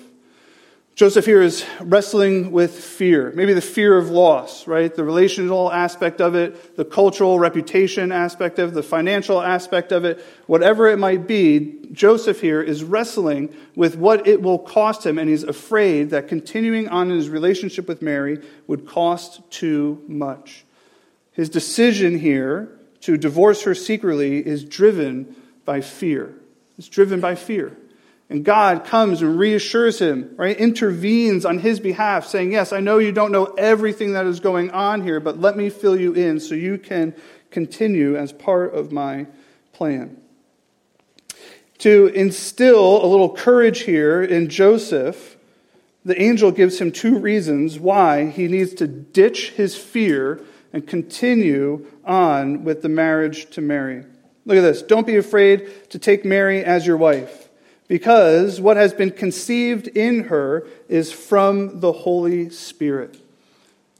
Joseph 0.94 1.26
here 1.26 1.42
is 1.42 1.62
wrestling 1.80 2.52
with 2.52 2.74
fear, 2.74 3.30
maybe 3.34 3.52
the 3.52 3.60
fear 3.60 3.98
of 3.98 4.08
loss, 4.08 4.66
right? 4.66 4.94
The 4.94 5.04
relational 5.04 5.70
aspect 5.70 6.22
of 6.22 6.34
it, 6.34 6.74
the 6.76 6.86
cultural 6.86 7.38
reputation 7.38 8.12
aspect 8.12 8.58
of 8.58 8.70
it, 8.70 8.74
the 8.74 8.82
financial 8.82 9.42
aspect 9.42 9.92
of 9.92 10.06
it, 10.06 10.24
whatever 10.46 10.88
it 10.88 10.98
might 10.98 11.26
be, 11.26 11.80
Joseph 11.92 12.40
here 12.40 12.62
is 12.62 12.82
wrestling 12.82 13.54
with 13.74 13.96
what 13.96 14.26
it 14.26 14.40
will 14.40 14.58
cost 14.58 15.04
him, 15.04 15.18
and 15.18 15.28
he's 15.28 15.44
afraid 15.44 16.08
that 16.10 16.28
continuing 16.28 16.88
on 16.88 17.10
in 17.10 17.16
his 17.18 17.28
relationship 17.28 17.88
with 17.88 18.00
Mary 18.00 18.42
would 18.66 18.86
cost 18.86 19.42
too 19.50 20.02
much. 20.08 20.65
His 21.36 21.50
decision 21.50 22.18
here 22.18 22.70
to 23.02 23.18
divorce 23.18 23.64
her 23.64 23.74
secretly 23.74 24.38
is 24.38 24.64
driven 24.64 25.36
by 25.66 25.82
fear. 25.82 26.34
It's 26.78 26.88
driven 26.88 27.20
by 27.20 27.34
fear. 27.34 27.76
And 28.30 28.42
God 28.42 28.86
comes 28.86 29.20
and 29.20 29.38
reassures 29.38 29.98
him, 29.98 30.34
right? 30.36 30.56
Intervenes 30.56 31.44
on 31.44 31.58
his 31.58 31.78
behalf, 31.78 32.26
saying, 32.26 32.52
Yes, 32.52 32.72
I 32.72 32.80
know 32.80 32.96
you 32.96 33.12
don't 33.12 33.32
know 33.32 33.44
everything 33.44 34.14
that 34.14 34.24
is 34.24 34.40
going 34.40 34.70
on 34.70 35.02
here, 35.02 35.20
but 35.20 35.38
let 35.38 35.58
me 35.58 35.68
fill 35.68 36.00
you 36.00 36.14
in 36.14 36.40
so 36.40 36.54
you 36.54 36.78
can 36.78 37.14
continue 37.50 38.16
as 38.16 38.32
part 38.32 38.74
of 38.74 38.90
my 38.90 39.26
plan. 39.74 40.16
To 41.80 42.06
instill 42.06 43.04
a 43.04 43.06
little 43.06 43.36
courage 43.36 43.80
here 43.80 44.22
in 44.22 44.48
Joseph, 44.48 45.36
the 46.02 46.18
angel 46.18 46.50
gives 46.50 46.80
him 46.80 46.92
two 46.92 47.18
reasons 47.18 47.78
why 47.78 48.30
he 48.30 48.48
needs 48.48 48.72
to 48.76 48.86
ditch 48.86 49.50
his 49.50 49.76
fear 49.76 50.40
and 50.72 50.86
continue 50.86 51.86
on 52.04 52.64
with 52.64 52.82
the 52.82 52.88
marriage 52.88 53.50
to 53.50 53.60
Mary. 53.60 54.04
Look 54.44 54.58
at 54.58 54.62
this. 54.62 54.82
Don't 54.82 55.06
be 55.06 55.16
afraid 55.16 55.90
to 55.90 55.98
take 55.98 56.24
Mary 56.24 56.64
as 56.64 56.86
your 56.86 56.96
wife, 56.96 57.48
because 57.88 58.60
what 58.60 58.76
has 58.76 58.92
been 58.92 59.10
conceived 59.10 59.88
in 59.88 60.24
her 60.24 60.66
is 60.88 61.12
from 61.12 61.80
the 61.80 61.92
Holy 61.92 62.50
Spirit. 62.50 63.18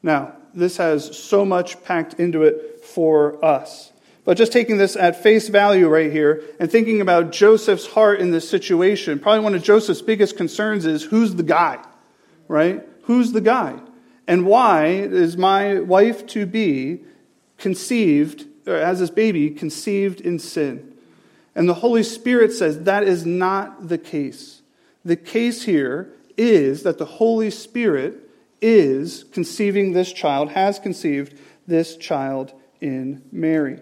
Now, 0.02 0.34
this 0.54 0.76
has 0.76 1.18
so 1.18 1.44
much 1.44 1.82
packed 1.84 2.14
into 2.14 2.42
it 2.42 2.84
for 2.84 3.44
us. 3.44 3.92
But 4.24 4.36
just 4.36 4.52
taking 4.52 4.76
this 4.76 4.96
at 4.96 5.22
face 5.22 5.48
value 5.48 5.88
right 5.88 6.10
here 6.10 6.42
and 6.58 6.70
thinking 6.70 7.00
about 7.00 7.30
Joseph's 7.30 7.86
heart 7.86 8.20
in 8.20 8.32
this 8.32 8.48
situation, 8.48 9.20
probably 9.20 9.44
one 9.44 9.54
of 9.54 9.62
Joseph's 9.62 10.02
biggest 10.02 10.36
concerns 10.36 10.84
is 10.84 11.04
who's 11.04 11.34
the 11.34 11.44
guy, 11.44 11.78
right? 12.48 12.82
Who's 13.02 13.30
the 13.30 13.40
guy? 13.40 13.78
And 14.26 14.44
why 14.46 14.86
is 14.86 15.36
my 15.36 15.80
wife 15.80 16.26
to 16.28 16.46
be 16.46 17.00
conceived, 17.58 18.46
or 18.66 18.74
as 18.74 19.00
this 19.00 19.10
baby, 19.10 19.50
conceived 19.50 20.20
in 20.20 20.38
sin? 20.38 20.94
And 21.54 21.68
the 21.68 21.74
Holy 21.74 22.02
Spirit 22.02 22.52
says 22.52 22.84
that 22.84 23.02
is 23.02 23.24
not 23.24 23.88
the 23.88 23.98
case. 23.98 24.60
The 25.04 25.16
case 25.16 25.62
here 25.62 26.12
is 26.36 26.82
that 26.82 26.98
the 26.98 27.04
Holy 27.04 27.50
Spirit 27.50 28.28
is 28.60 29.24
conceiving 29.32 29.92
this 29.92 30.12
child, 30.12 30.50
has 30.50 30.78
conceived 30.78 31.38
this 31.66 31.96
child 31.96 32.52
in 32.80 33.22
Mary. 33.32 33.80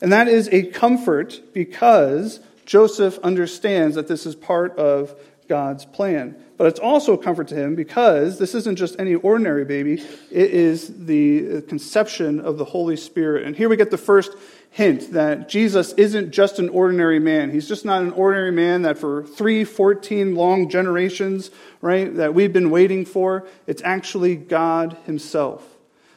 And 0.00 0.12
that 0.12 0.28
is 0.28 0.48
a 0.48 0.64
comfort 0.66 1.40
because 1.52 2.40
Joseph 2.66 3.18
understands 3.20 3.96
that 3.96 4.08
this 4.08 4.26
is 4.26 4.34
part 4.34 4.76
of 4.78 5.14
God's 5.50 5.84
plan. 5.84 6.36
But 6.56 6.68
it's 6.68 6.78
also 6.78 7.14
a 7.14 7.18
comfort 7.18 7.48
to 7.48 7.56
him 7.56 7.74
because 7.74 8.38
this 8.38 8.54
isn't 8.54 8.76
just 8.76 9.00
any 9.00 9.16
ordinary 9.16 9.64
baby, 9.64 9.94
it 10.30 10.50
is 10.52 11.06
the 11.06 11.62
conception 11.62 12.38
of 12.38 12.56
the 12.56 12.64
Holy 12.64 12.96
Spirit. 12.96 13.46
And 13.46 13.56
here 13.56 13.68
we 13.68 13.76
get 13.76 13.90
the 13.90 13.98
first 13.98 14.30
hint 14.70 15.12
that 15.12 15.48
Jesus 15.48 15.92
isn't 15.94 16.30
just 16.30 16.60
an 16.60 16.68
ordinary 16.68 17.18
man. 17.18 17.50
He's 17.50 17.66
just 17.66 17.84
not 17.84 18.00
an 18.02 18.12
ordinary 18.12 18.52
man 18.52 18.82
that 18.82 18.96
for 18.96 19.24
three, 19.24 19.64
14 19.64 20.36
long 20.36 20.68
generations, 20.68 21.50
right, 21.80 22.14
that 22.14 22.32
we've 22.32 22.52
been 22.52 22.70
waiting 22.70 23.04
for. 23.04 23.48
It's 23.66 23.82
actually 23.82 24.36
God 24.36 24.96
Himself 25.04 25.66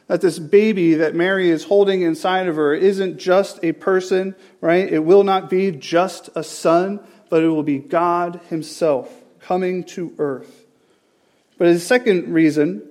that 0.06 0.20
this 0.20 0.38
baby 0.38 0.94
that 0.94 1.14
Mary 1.14 1.48
is 1.48 1.64
holding 1.64 2.02
inside 2.02 2.46
of 2.46 2.56
her 2.56 2.74
isn't 2.74 3.16
just 3.16 3.58
a 3.64 3.72
person, 3.72 4.34
right? 4.60 4.92
It 4.92 4.98
will 4.98 5.24
not 5.24 5.48
be 5.48 5.70
just 5.70 6.28
a 6.34 6.44
son, 6.44 7.00
but 7.30 7.42
it 7.42 7.48
will 7.48 7.62
be 7.62 7.78
God 7.78 8.38
Himself 8.50 9.23
coming 9.44 9.84
to 9.84 10.14
earth. 10.18 10.66
But 11.58 11.68
his 11.68 11.86
second 11.86 12.32
reason 12.32 12.82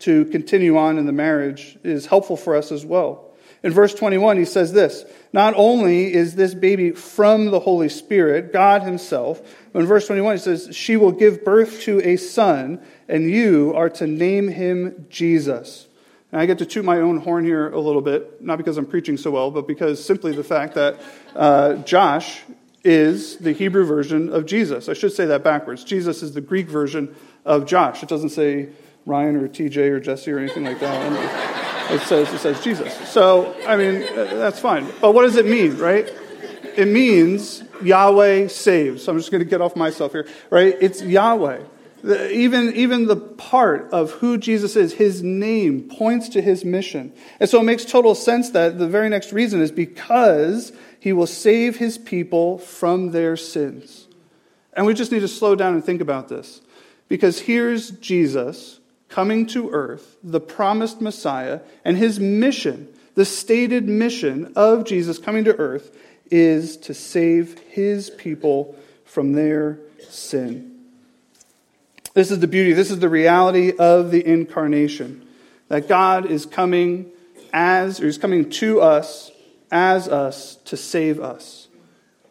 to 0.00 0.24
continue 0.26 0.76
on 0.76 0.98
in 0.98 1.06
the 1.06 1.12
marriage 1.12 1.78
is 1.84 2.06
helpful 2.06 2.36
for 2.36 2.56
us 2.56 2.72
as 2.72 2.84
well. 2.84 3.26
In 3.62 3.72
verse 3.72 3.94
21, 3.94 4.38
he 4.38 4.44
says 4.46 4.72
this 4.72 5.04
Not 5.32 5.54
only 5.56 6.12
is 6.12 6.34
this 6.34 6.54
baby 6.54 6.92
from 6.92 7.50
the 7.50 7.60
Holy 7.60 7.88
Spirit, 7.88 8.52
God 8.52 8.82
Himself, 8.82 9.42
but 9.72 9.80
in 9.80 9.86
verse 9.86 10.06
21, 10.06 10.36
he 10.36 10.42
says, 10.42 10.68
She 10.72 10.96
will 10.96 11.12
give 11.12 11.44
birth 11.44 11.82
to 11.82 12.00
a 12.00 12.16
son, 12.16 12.80
and 13.08 13.30
you 13.30 13.74
are 13.76 13.90
to 13.90 14.06
name 14.06 14.48
him 14.48 15.06
Jesus 15.10 15.86
and 16.32 16.40
I 16.40 16.46
get 16.46 16.58
to 16.58 16.66
toot 16.66 16.84
my 16.84 16.98
own 16.98 17.18
horn 17.18 17.44
here 17.44 17.70
a 17.70 17.80
little 17.80 18.02
bit, 18.02 18.40
not 18.40 18.56
because 18.56 18.76
I'm 18.76 18.86
preaching 18.86 19.16
so 19.16 19.30
well, 19.30 19.50
but 19.50 19.66
because 19.66 20.04
simply 20.04 20.32
the 20.32 20.44
fact 20.44 20.74
that 20.74 21.00
uh, 21.34 21.74
Josh 21.76 22.42
is 22.82 23.36
the 23.36 23.52
Hebrew 23.52 23.84
version 23.84 24.32
of 24.32 24.46
Jesus. 24.46 24.88
I 24.88 24.94
should 24.94 25.12
say 25.12 25.26
that 25.26 25.44
backwards. 25.44 25.84
Jesus 25.84 26.22
is 26.22 26.32
the 26.32 26.40
Greek 26.40 26.68
version 26.68 27.14
of 27.44 27.66
Josh. 27.66 28.02
It 28.02 28.08
doesn't 28.08 28.30
say 28.30 28.68
Ryan 29.06 29.36
or 29.36 29.48
TJ 29.48 29.76
or 29.90 30.00
Jesse 30.00 30.30
or 30.30 30.38
anything 30.38 30.64
like 30.64 30.80
that. 30.80 31.90
It 31.90 32.00
says, 32.02 32.32
it 32.32 32.38
says 32.38 32.62
Jesus. 32.62 32.94
So, 33.10 33.54
I 33.66 33.76
mean, 33.76 34.00
that's 34.14 34.60
fine. 34.60 34.86
But 35.00 35.12
what 35.12 35.22
does 35.22 35.36
it 35.36 35.46
mean, 35.46 35.76
right? 35.76 36.08
It 36.76 36.86
means 36.86 37.64
Yahweh 37.82 38.46
saves. 38.48 39.04
So 39.04 39.12
I'm 39.12 39.18
just 39.18 39.30
going 39.30 39.42
to 39.42 39.48
get 39.48 39.60
off 39.60 39.74
myself 39.76 40.12
here, 40.12 40.28
right? 40.50 40.76
It's 40.80 41.02
Yahweh. 41.02 41.62
Even, 42.02 42.74
even 42.76 43.06
the 43.06 43.16
part 43.16 43.90
of 43.92 44.12
who 44.12 44.38
Jesus 44.38 44.74
is, 44.76 44.94
his 44.94 45.22
name 45.22 45.82
points 45.82 46.30
to 46.30 46.40
his 46.40 46.64
mission. 46.64 47.12
And 47.40 47.50
so 47.50 47.60
it 47.60 47.64
makes 47.64 47.84
total 47.84 48.14
sense 48.14 48.50
that 48.50 48.78
the 48.78 48.88
very 48.88 49.10
next 49.10 49.32
reason 49.32 49.60
is 49.60 49.70
because 49.70 50.72
he 51.00 51.12
will 51.12 51.26
save 51.26 51.78
his 51.78 51.98
people 51.98 52.58
from 52.58 53.10
their 53.10 53.36
sins. 53.36 54.06
And 54.74 54.86
we 54.86 54.94
just 54.94 55.10
need 55.10 55.20
to 55.20 55.28
slow 55.28 55.56
down 55.56 55.74
and 55.74 55.84
think 55.84 56.00
about 56.00 56.28
this. 56.28 56.60
Because 57.08 57.40
here's 57.40 57.90
Jesus 57.90 58.78
coming 59.08 59.46
to 59.46 59.70
earth, 59.70 60.16
the 60.22 60.40
promised 60.40 61.00
Messiah, 61.00 61.60
and 61.84 61.96
his 61.96 62.20
mission, 62.20 62.86
the 63.14 63.24
stated 63.24 63.88
mission 63.88 64.52
of 64.54 64.84
Jesus 64.84 65.18
coming 65.18 65.44
to 65.44 65.56
earth, 65.56 65.96
is 66.30 66.76
to 66.76 66.94
save 66.94 67.58
his 67.58 68.10
people 68.10 68.76
from 69.04 69.32
their 69.32 69.80
sin. 70.08 70.70
This 72.14 72.30
is 72.30 72.38
the 72.38 72.46
beauty, 72.46 72.72
this 72.72 72.90
is 72.90 73.00
the 73.00 73.08
reality 73.08 73.72
of 73.76 74.10
the 74.10 74.24
incarnation. 74.24 75.26
That 75.68 75.88
God 75.88 76.26
is 76.26 76.46
coming 76.46 77.10
as, 77.52 78.00
or 78.00 78.06
He's 78.06 78.18
coming 78.18 78.50
to 78.50 78.80
us 78.80 79.30
as 79.70 80.08
us 80.08 80.56
to 80.66 80.76
save 80.76 81.20
us. 81.20 81.68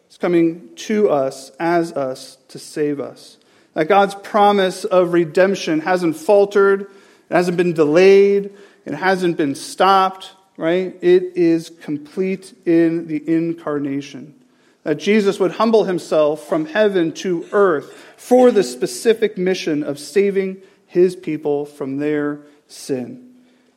It's 0.06 0.18
coming 0.18 0.70
to 0.76 1.10
us 1.10 1.50
as 1.58 1.92
us 1.92 2.38
to 2.48 2.58
save 2.58 3.00
us. 3.00 3.38
That 3.74 3.88
God's 3.88 4.14
promise 4.14 4.84
of 4.84 5.12
redemption 5.12 5.80
hasn't 5.80 6.16
faltered, 6.16 6.82
it 6.82 7.34
hasn't 7.34 7.56
been 7.56 7.72
delayed, 7.72 8.52
it 8.84 8.94
hasn't 8.94 9.36
been 9.36 9.54
stopped, 9.54 10.32
right? 10.56 10.96
It 11.00 11.36
is 11.36 11.70
complete 11.70 12.52
in 12.66 13.06
the 13.06 13.22
incarnation 13.28 14.34
that 14.82 14.96
Jesus 14.96 15.38
would 15.38 15.52
humble 15.52 15.84
himself 15.84 16.48
from 16.48 16.66
heaven 16.66 17.12
to 17.12 17.46
earth 17.52 17.92
for 18.16 18.50
the 18.50 18.62
specific 18.62 19.36
mission 19.36 19.82
of 19.82 19.98
saving 19.98 20.62
his 20.86 21.14
people 21.14 21.66
from 21.66 21.98
their 21.98 22.40
sin. 22.66 23.29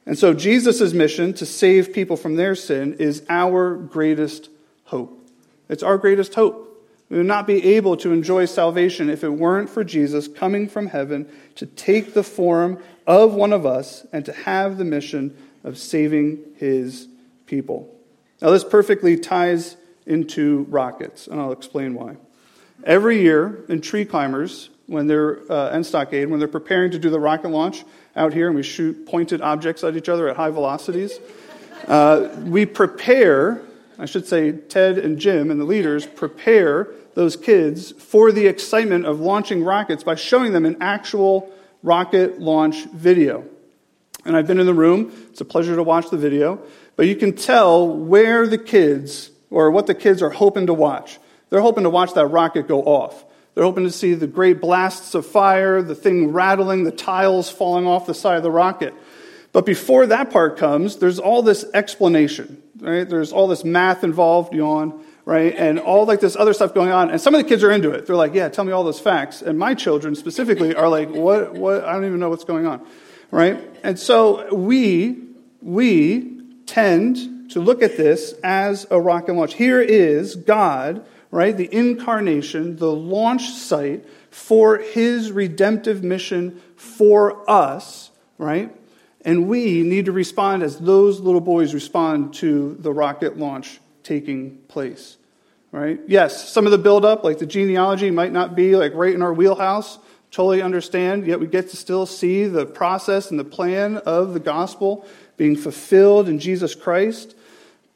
And 0.05 0.17
so, 0.17 0.33
Jesus' 0.33 0.93
mission 0.93 1.33
to 1.35 1.45
save 1.45 1.93
people 1.93 2.17
from 2.17 2.35
their 2.35 2.55
sin 2.55 2.95
is 2.95 3.23
our 3.29 3.75
greatest 3.75 4.49
hope. 4.85 5.29
It's 5.69 5.83
our 5.83 5.97
greatest 5.97 6.33
hope. 6.33 6.69
We 7.09 7.17
would 7.17 7.25
not 7.25 7.47
be 7.47 7.75
able 7.75 7.95
to 7.97 8.11
enjoy 8.11 8.45
salvation 8.45 9.09
if 9.09 9.23
it 9.23 9.29
weren't 9.29 9.69
for 9.69 9.83
Jesus 9.83 10.27
coming 10.27 10.67
from 10.67 10.87
heaven 10.87 11.29
to 11.55 11.65
take 11.65 12.13
the 12.13 12.23
form 12.23 12.81
of 13.05 13.33
one 13.33 13.53
of 13.53 13.65
us 13.65 14.05
and 14.11 14.25
to 14.25 14.33
have 14.33 14.77
the 14.77 14.83
mission 14.83 15.37
of 15.63 15.77
saving 15.77 16.39
his 16.57 17.07
people. 17.45 17.93
Now, 18.41 18.49
this 18.49 18.63
perfectly 18.63 19.17
ties 19.17 19.77
into 20.05 20.65
rockets, 20.69 21.27
and 21.27 21.39
I'll 21.39 21.51
explain 21.51 21.93
why. 21.93 22.17
Every 22.83 23.21
year 23.21 23.63
in 23.69 23.79
tree 23.79 24.05
climbers, 24.05 24.69
when 24.87 25.07
they're 25.07 25.39
uh, 25.49 25.69
end 25.69 25.85
stockade, 25.85 26.29
when 26.29 26.39
they're 26.39 26.47
preparing 26.47 26.91
to 26.91 26.99
do 26.99 27.09
the 27.09 27.19
rocket 27.19 27.49
launch 27.49 27.85
out 28.15 28.33
here 28.33 28.47
and 28.47 28.55
we 28.55 28.63
shoot 28.63 29.05
pointed 29.05 29.41
objects 29.41 29.83
at 29.83 29.95
each 29.95 30.09
other 30.09 30.27
at 30.27 30.35
high 30.35 30.49
velocities, 30.49 31.19
uh, 31.87 32.29
we 32.43 32.65
prepare, 32.65 33.61
I 33.97 34.05
should 34.05 34.25
say, 34.25 34.51
Ted 34.51 34.97
and 34.97 35.19
Jim 35.19 35.51
and 35.51 35.59
the 35.59 35.65
leaders 35.65 36.05
prepare 36.05 36.89
those 37.15 37.35
kids 37.35 37.91
for 37.91 38.31
the 38.31 38.47
excitement 38.47 39.05
of 39.05 39.19
launching 39.19 39.63
rockets 39.63 40.03
by 40.03 40.15
showing 40.15 40.53
them 40.53 40.65
an 40.65 40.77
actual 40.81 41.51
rocket 41.81 42.39
launch 42.39 42.85
video. 42.85 43.45
And 44.25 44.37
I've 44.37 44.47
been 44.47 44.59
in 44.59 44.65
the 44.65 44.73
room, 44.73 45.11
it's 45.29 45.41
a 45.41 45.45
pleasure 45.45 45.75
to 45.75 45.83
watch 45.83 46.09
the 46.09 46.17
video, 46.17 46.61
but 46.95 47.07
you 47.07 47.15
can 47.15 47.35
tell 47.35 47.87
where 47.87 48.47
the 48.47 48.57
kids 48.57 49.31
or 49.49 49.69
what 49.69 49.87
the 49.87 49.95
kids 49.95 50.21
are 50.21 50.29
hoping 50.29 50.67
to 50.67 50.73
watch. 50.73 51.19
They're 51.49 51.61
hoping 51.61 51.83
to 51.83 51.89
watch 51.89 52.13
that 52.13 52.27
rocket 52.27 52.67
go 52.67 52.81
off. 52.83 53.25
They're 53.55 53.63
hoping 53.63 53.83
to 53.83 53.91
see 53.91 54.13
the 54.15 54.27
great 54.27 54.59
blasts 54.59 55.13
of 55.13 55.25
fire, 55.25 55.81
the 55.81 55.95
thing 55.95 56.31
rattling, 56.31 56.83
the 56.83 56.91
tiles 56.91 57.49
falling 57.49 57.85
off 57.85 58.05
the 58.07 58.13
side 58.13 58.37
of 58.37 58.43
the 58.43 58.51
rocket. 58.51 58.93
But 59.51 59.65
before 59.65 60.07
that 60.07 60.31
part 60.31 60.57
comes, 60.57 60.97
there's 60.97 61.19
all 61.19 61.43
this 61.43 61.63
explanation, 61.73 62.63
right? 62.79 63.07
There's 63.07 63.31
all 63.31 63.47
this 63.47 63.63
math 63.63 64.03
involved, 64.03 64.53
yawn, 64.53 65.03
right? 65.25 65.53
And 65.55 65.79
all 65.79 66.05
like 66.05 66.19
this 66.19 66.35
other 66.35 66.53
stuff 66.53 66.73
going 66.73 66.91
on. 66.91 67.11
And 67.11 67.21
some 67.21 67.35
of 67.35 67.43
the 67.43 67.47
kids 67.47 67.63
are 67.63 67.71
into 67.71 67.91
it. 67.91 68.07
They're 68.07 68.15
like, 68.15 68.33
yeah, 68.33 68.49
tell 68.49 68.65
me 68.65 68.71
all 68.71 68.83
those 68.83 68.99
facts. 68.99 69.43
And 69.43 69.59
my 69.59 69.75
children 69.75 70.15
specifically 70.15 70.73
are 70.73 70.89
like, 70.89 71.09
what, 71.09 71.53
what? 71.53 71.83
I 71.85 71.93
don't 71.93 72.05
even 72.05 72.19
know 72.19 72.29
what's 72.29 72.43
going 72.45 72.65
on, 72.65 72.83
right? 73.29 73.61
And 73.83 73.99
so 73.99 74.53
we, 74.55 75.21
we 75.61 76.41
tend 76.65 77.51
to 77.51 77.59
look 77.59 77.83
at 77.83 77.95
this 77.95 78.33
as 78.43 78.87
a 78.89 78.99
rocket 78.99 79.33
launch. 79.33 79.53
Here 79.53 79.79
is 79.79 80.35
God, 80.35 81.05
right, 81.33 81.57
the 81.57 81.73
incarnation, 81.73 82.75
the 82.77 82.91
launch 82.91 83.49
site 83.49 84.05
for 84.29 84.77
his 84.77 85.31
redemptive 85.31 86.03
mission 86.03 86.61
for 86.75 87.49
us, 87.49 88.11
right? 88.37 88.73
And 89.25 89.47
we 89.47 89.81
need 89.81 90.05
to 90.05 90.11
respond 90.11 90.63
as 90.63 90.77
those 90.77 91.19
little 91.19 91.41
boys 91.41 91.73
respond 91.73 92.35
to 92.35 92.75
the 92.79 92.93
rocket 92.93 93.37
launch 93.37 93.79
taking 94.03 94.57
place. 94.67 95.17
Right? 95.71 95.99
Yes, 96.07 96.49
some 96.49 96.67
of 96.67 96.71
the 96.71 96.77
buildup, 96.77 97.23
like 97.23 97.39
the 97.39 97.47
genealogy, 97.47 98.11
might 98.11 98.31
not 98.31 98.55
be 98.55 98.75
like 98.75 98.93
right 98.93 99.13
in 99.13 99.23
our 99.23 99.33
wheelhouse. 99.33 99.97
Totally 100.29 100.61
understand, 100.61 101.25
yet 101.25 101.39
we 101.39 101.47
get 101.47 101.69
to 101.69 101.77
still 101.77 102.05
see 102.05 102.45
the 102.45 102.67
process 102.67 103.31
and 103.31 103.39
the 103.39 103.43
plan 103.43 103.97
of 103.97 104.33
the 104.33 104.39
gospel 104.39 105.07
being 105.35 105.55
fulfilled 105.55 106.29
in 106.29 106.37
Jesus 106.37 106.75
Christ 106.75 107.35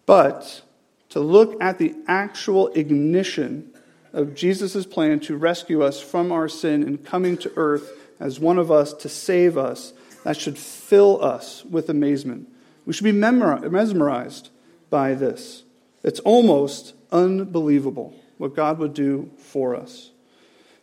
but 0.07 0.61
to 1.09 1.19
look 1.19 1.61
at 1.61 1.77
the 1.77 1.95
actual 2.07 2.67
ignition 2.69 3.71
of 4.13 4.35
Jesus' 4.35 4.85
plan 4.85 5.19
to 5.21 5.37
rescue 5.37 5.83
us 5.83 6.01
from 6.01 6.31
our 6.31 6.49
sin 6.49 6.83
and 6.83 7.05
coming 7.05 7.37
to 7.37 7.51
earth 7.55 7.91
as 8.19 8.39
one 8.39 8.57
of 8.57 8.71
us 8.71 8.93
to 8.93 9.09
save 9.09 9.57
us, 9.57 9.93
that 10.23 10.37
should 10.37 10.57
fill 10.57 11.23
us 11.23 11.63
with 11.65 11.89
amazement. 11.89 12.49
We 12.85 12.93
should 12.93 13.03
be 13.03 13.11
mesmerized 13.11 14.49
by 14.89 15.13
this. 15.13 15.63
It's 16.03 16.19
almost 16.21 16.93
unbelievable 17.11 18.15
what 18.37 18.55
God 18.55 18.79
would 18.79 18.93
do 18.93 19.29
for 19.37 19.75
us. 19.75 20.11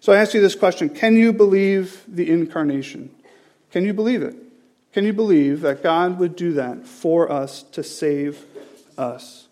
So 0.01 0.13
I 0.13 0.19
ask 0.19 0.35
you 0.35 0.41
this 0.41 0.55
question 0.55 0.91
Can 0.91 1.17
you 1.17 1.33
believe 1.33 2.03
the 2.07 2.31
incarnation? 2.31 3.11
Can 3.71 3.85
you 3.85 3.93
believe 3.93 4.23
it? 4.23 4.37
Can 4.93 5.05
you 5.05 5.13
believe 5.13 5.63
that 5.63 5.83
God 5.83 6.19
would 6.19 6.37
do 6.37 6.53
that 6.53 6.87
for 6.87 7.31
us 7.31 7.65
to 7.73 7.83
save 7.83 8.45
us? 8.97 9.44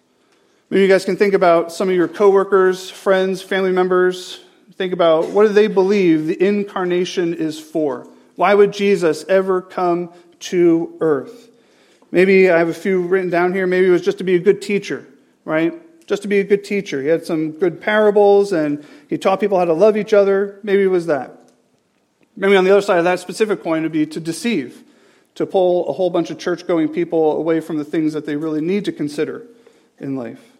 Maybe 0.72 0.80
you 0.80 0.88
guys 0.88 1.04
can 1.04 1.18
think 1.18 1.34
about 1.34 1.70
some 1.70 1.90
of 1.90 1.94
your 1.94 2.08
coworkers, 2.08 2.88
friends, 2.88 3.42
family 3.42 3.72
members. 3.72 4.40
Think 4.76 4.94
about 4.94 5.28
what 5.28 5.46
do 5.46 5.52
they 5.52 5.66
believe 5.66 6.26
the 6.26 6.42
incarnation 6.42 7.34
is 7.34 7.60
for? 7.60 8.08
Why 8.36 8.54
would 8.54 8.72
Jesus 8.72 9.22
ever 9.28 9.60
come 9.60 10.14
to 10.40 10.96
earth? 11.00 11.50
Maybe 12.10 12.50
I 12.50 12.56
have 12.56 12.70
a 12.70 12.74
few 12.74 13.02
written 13.02 13.28
down 13.28 13.52
here. 13.52 13.66
Maybe 13.66 13.86
it 13.86 13.90
was 13.90 14.00
just 14.00 14.16
to 14.16 14.24
be 14.24 14.34
a 14.34 14.38
good 14.38 14.62
teacher, 14.62 15.06
right? 15.44 15.74
just 16.06 16.22
to 16.22 16.28
be 16.28 16.40
a 16.40 16.44
good 16.44 16.64
teacher. 16.64 17.02
He 17.02 17.08
had 17.08 17.26
some 17.26 17.52
good 17.52 17.78
parables 17.78 18.50
and 18.50 18.82
he 19.08 19.18
taught 19.18 19.40
people 19.40 19.58
how 19.58 19.66
to 19.66 19.74
love 19.74 19.98
each 19.98 20.14
other. 20.14 20.58
Maybe 20.62 20.84
it 20.84 20.88
was 20.88 21.04
that. 21.04 21.50
Maybe 22.34 22.56
on 22.56 22.64
the 22.64 22.70
other 22.70 22.80
side 22.80 22.96
of 22.96 23.04
that 23.04 23.20
specific 23.20 23.62
coin 23.62 23.82
would 23.82 23.92
be 23.92 24.06
to 24.06 24.20
deceive, 24.20 24.84
to 25.34 25.44
pull 25.44 25.86
a 25.90 25.92
whole 25.92 26.08
bunch 26.08 26.30
of 26.30 26.38
church 26.38 26.66
going 26.66 26.88
people 26.88 27.36
away 27.36 27.60
from 27.60 27.76
the 27.76 27.84
things 27.84 28.14
that 28.14 28.24
they 28.24 28.36
really 28.36 28.62
need 28.62 28.86
to 28.86 28.92
consider 28.92 29.46
in 29.98 30.16
life. 30.16 30.51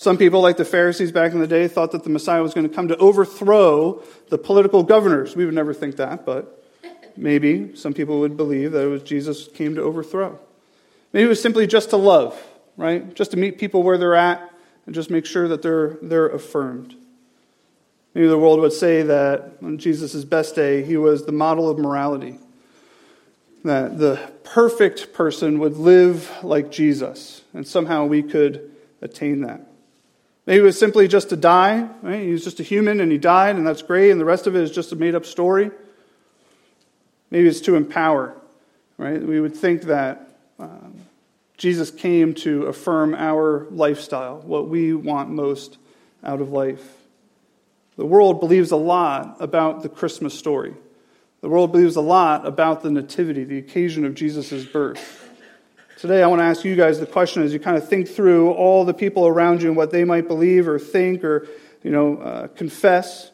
Some 0.00 0.16
people, 0.16 0.40
like 0.40 0.56
the 0.56 0.64
Pharisees 0.64 1.10
back 1.10 1.32
in 1.32 1.40
the 1.40 1.46
day, 1.46 1.66
thought 1.66 1.90
that 1.90 2.04
the 2.04 2.10
Messiah 2.10 2.42
was 2.42 2.54
going 2.54 2.68
to 2.68 2.74
come 2.74 2.86
to 2.88 2.96
overthrow 2.98 4.02
the 4.28 4.38
political 4.38 4.84
governors. 4.84 5.34
We 5.34 5.44
would 5.44 5.54
never 5.54 5.74
think 5.74 5.96
that, 5.96 6.24
but 6.24 6.64
maybe 7.16 7.74
some 7.74 7.92
people 7.92 8.20
would 8.20 8.36
believe 8.36 8.72
that 8.72 8.84
it 8.84 8.88
was 8.88 9.02
Jesus 9.02 9.48
came 9.48 9.74
to 9.74 9.82
overthrow. 9.82 10.38
Maybe 11.12 11.24
it 11.24 11.28
was 11.28 11.42
simply 11.42 11.66
just 11.66 11.90
to 11.90 11.96
love 11.96 12.40
right? 12.78 13.12
Just 13.12 13.32
to 13.32 13.36
meet 13.36 13.58
people 13.58 13.82
where 13.82 13.98
they're 13.98 14.14
at 14.14 14.50
and 14.86 14.94
just 14.94 15.10
make 15.10 15.26
sure 15.26 15.48
that 15.48 15.60
they're, 15.60 15.98
they're 16.00 16.28
affirmed. 16.28 16.94
Maybe 18.14 18.28
the 18.28 18.38
world 18.38 18.60
would 18.60 18.72
say 18.72 19.02
that 19.02 19.58
on 19.62 19.76
Jesus' 19.76 20.24
best 20.24 20.54
day, 20.54 20.82
he 20.82 20.96
was 20.96 21.26
the 21.26 21.32
model 21.32 21.68
of 21.68 21.78
morality. 21.78 22.38
That 23.64 23.98
the 23.98 24.32
perfect 24.44 25.12
person 25.12 25.58
would 25.58 25.76
live 25.76 26.32
like 26.42 26.70
Jesus, 26.70 27.42
and 27.52 27.66
somehow 27.66 28.06
we 28.06 28.22
could 28.22 28.70
attain 29.02 29.42
that. 29.42 29.66
Maybe 30.48 30.60
it 30.60 30.62
was 30.62 30.78
simply 30.78 31.08
just 31.08 31.28
to 31.28 31.36
die, 31.36 31.86
right? 32.00 32.22
He 32.22 32.32
was 32.32 32.42
just 32.42 32.58
a 32.58 32.62
human 32.62 33.00
and 33.00 33.12
he 33.12 33.18
died, 33.18 33.56
and 33.56 33.66
that's 33.66 33.82
great, 33.82 34.10
and 34.10 34.18
the 34.18 34.24
rest 34.24 34.46
of 34.46 34.56
it 34.56 34.62
is 34.62 34.70
just 34.70 34.92
a 34.92 34.96
made 34.96 35.14
up 35.14 35.26
story. 35.26 35.70
Maybe 37.30 37.46
it's 37.46 37.60
to 37.60 37.76
empower, 37.76 38.34
right? 38.96 39.20
We 39.20 39.42
would 39.42 39.54
think 39.54 39.82
that 39.82 40.26
um, 40.58 40.94
Jesus 41.58 41.90
came 41.90 42.32
to 42.36 42.64
affirm 42.64 43.14
our 43.14 43.66
lifestyle, 43.70 44.38
what 44.38 44.70
we 44.70 44.94
want 44.94 45.28
most 45.28 45.76
out 46.24 46.40
of 46.40 46.48
life. 46.48 46.94
The 47.98 48.06
world 48.06 48.40
believes 48.40 48.70
a 48.70 48.76
lot 48.76 49.36
about 49.40 49.82
the 49.82 49.90
Christmas 49.90 50.32
story. 50.32 50.72
The 51.42 51.50
world 51.50 51.72
believes 51.72 51.96
a 51.96 52.00
lot 52.00 52.46
about 52.46 52.82
the 52.82 52.90
Nativity, 52.90 53.44
the 53.44 53.58
occasion 53.58 54.06
of 54.06 54.14
Jesus' 54.14 54.64
birth. 54.64 55.27
Today, 55.98 56.22
I 56.22 56.28
want 56.28 56.40
to 56.40 56.44
ask 56.44 56.64
you 56.64 56.76
guys 56.76 57.00
the 57.00 57.06
question 57.06 57.42
as 57.42 57.52
you 57.52 57.58
kind 57.58 57.76
of 57.76 57.88
think 57.88 58.08
through 58.08 58.52
all 58.52 58.84
the 58.84 58.94
people 58.94 59.26
around 59.26 59.62
you 59.62 59.68
and 59.68 59.76
what 59.76 59.90
they 59.90 60.04
might 60.04 60.28
believe 60.28 60.68
or 60.68 60.78
think 60.78 61.24
or, 61.24 61.48
you 61.82 61.90
know, 61.90 62.18
uh, 62.18 62.46
confess. 62.48 63.32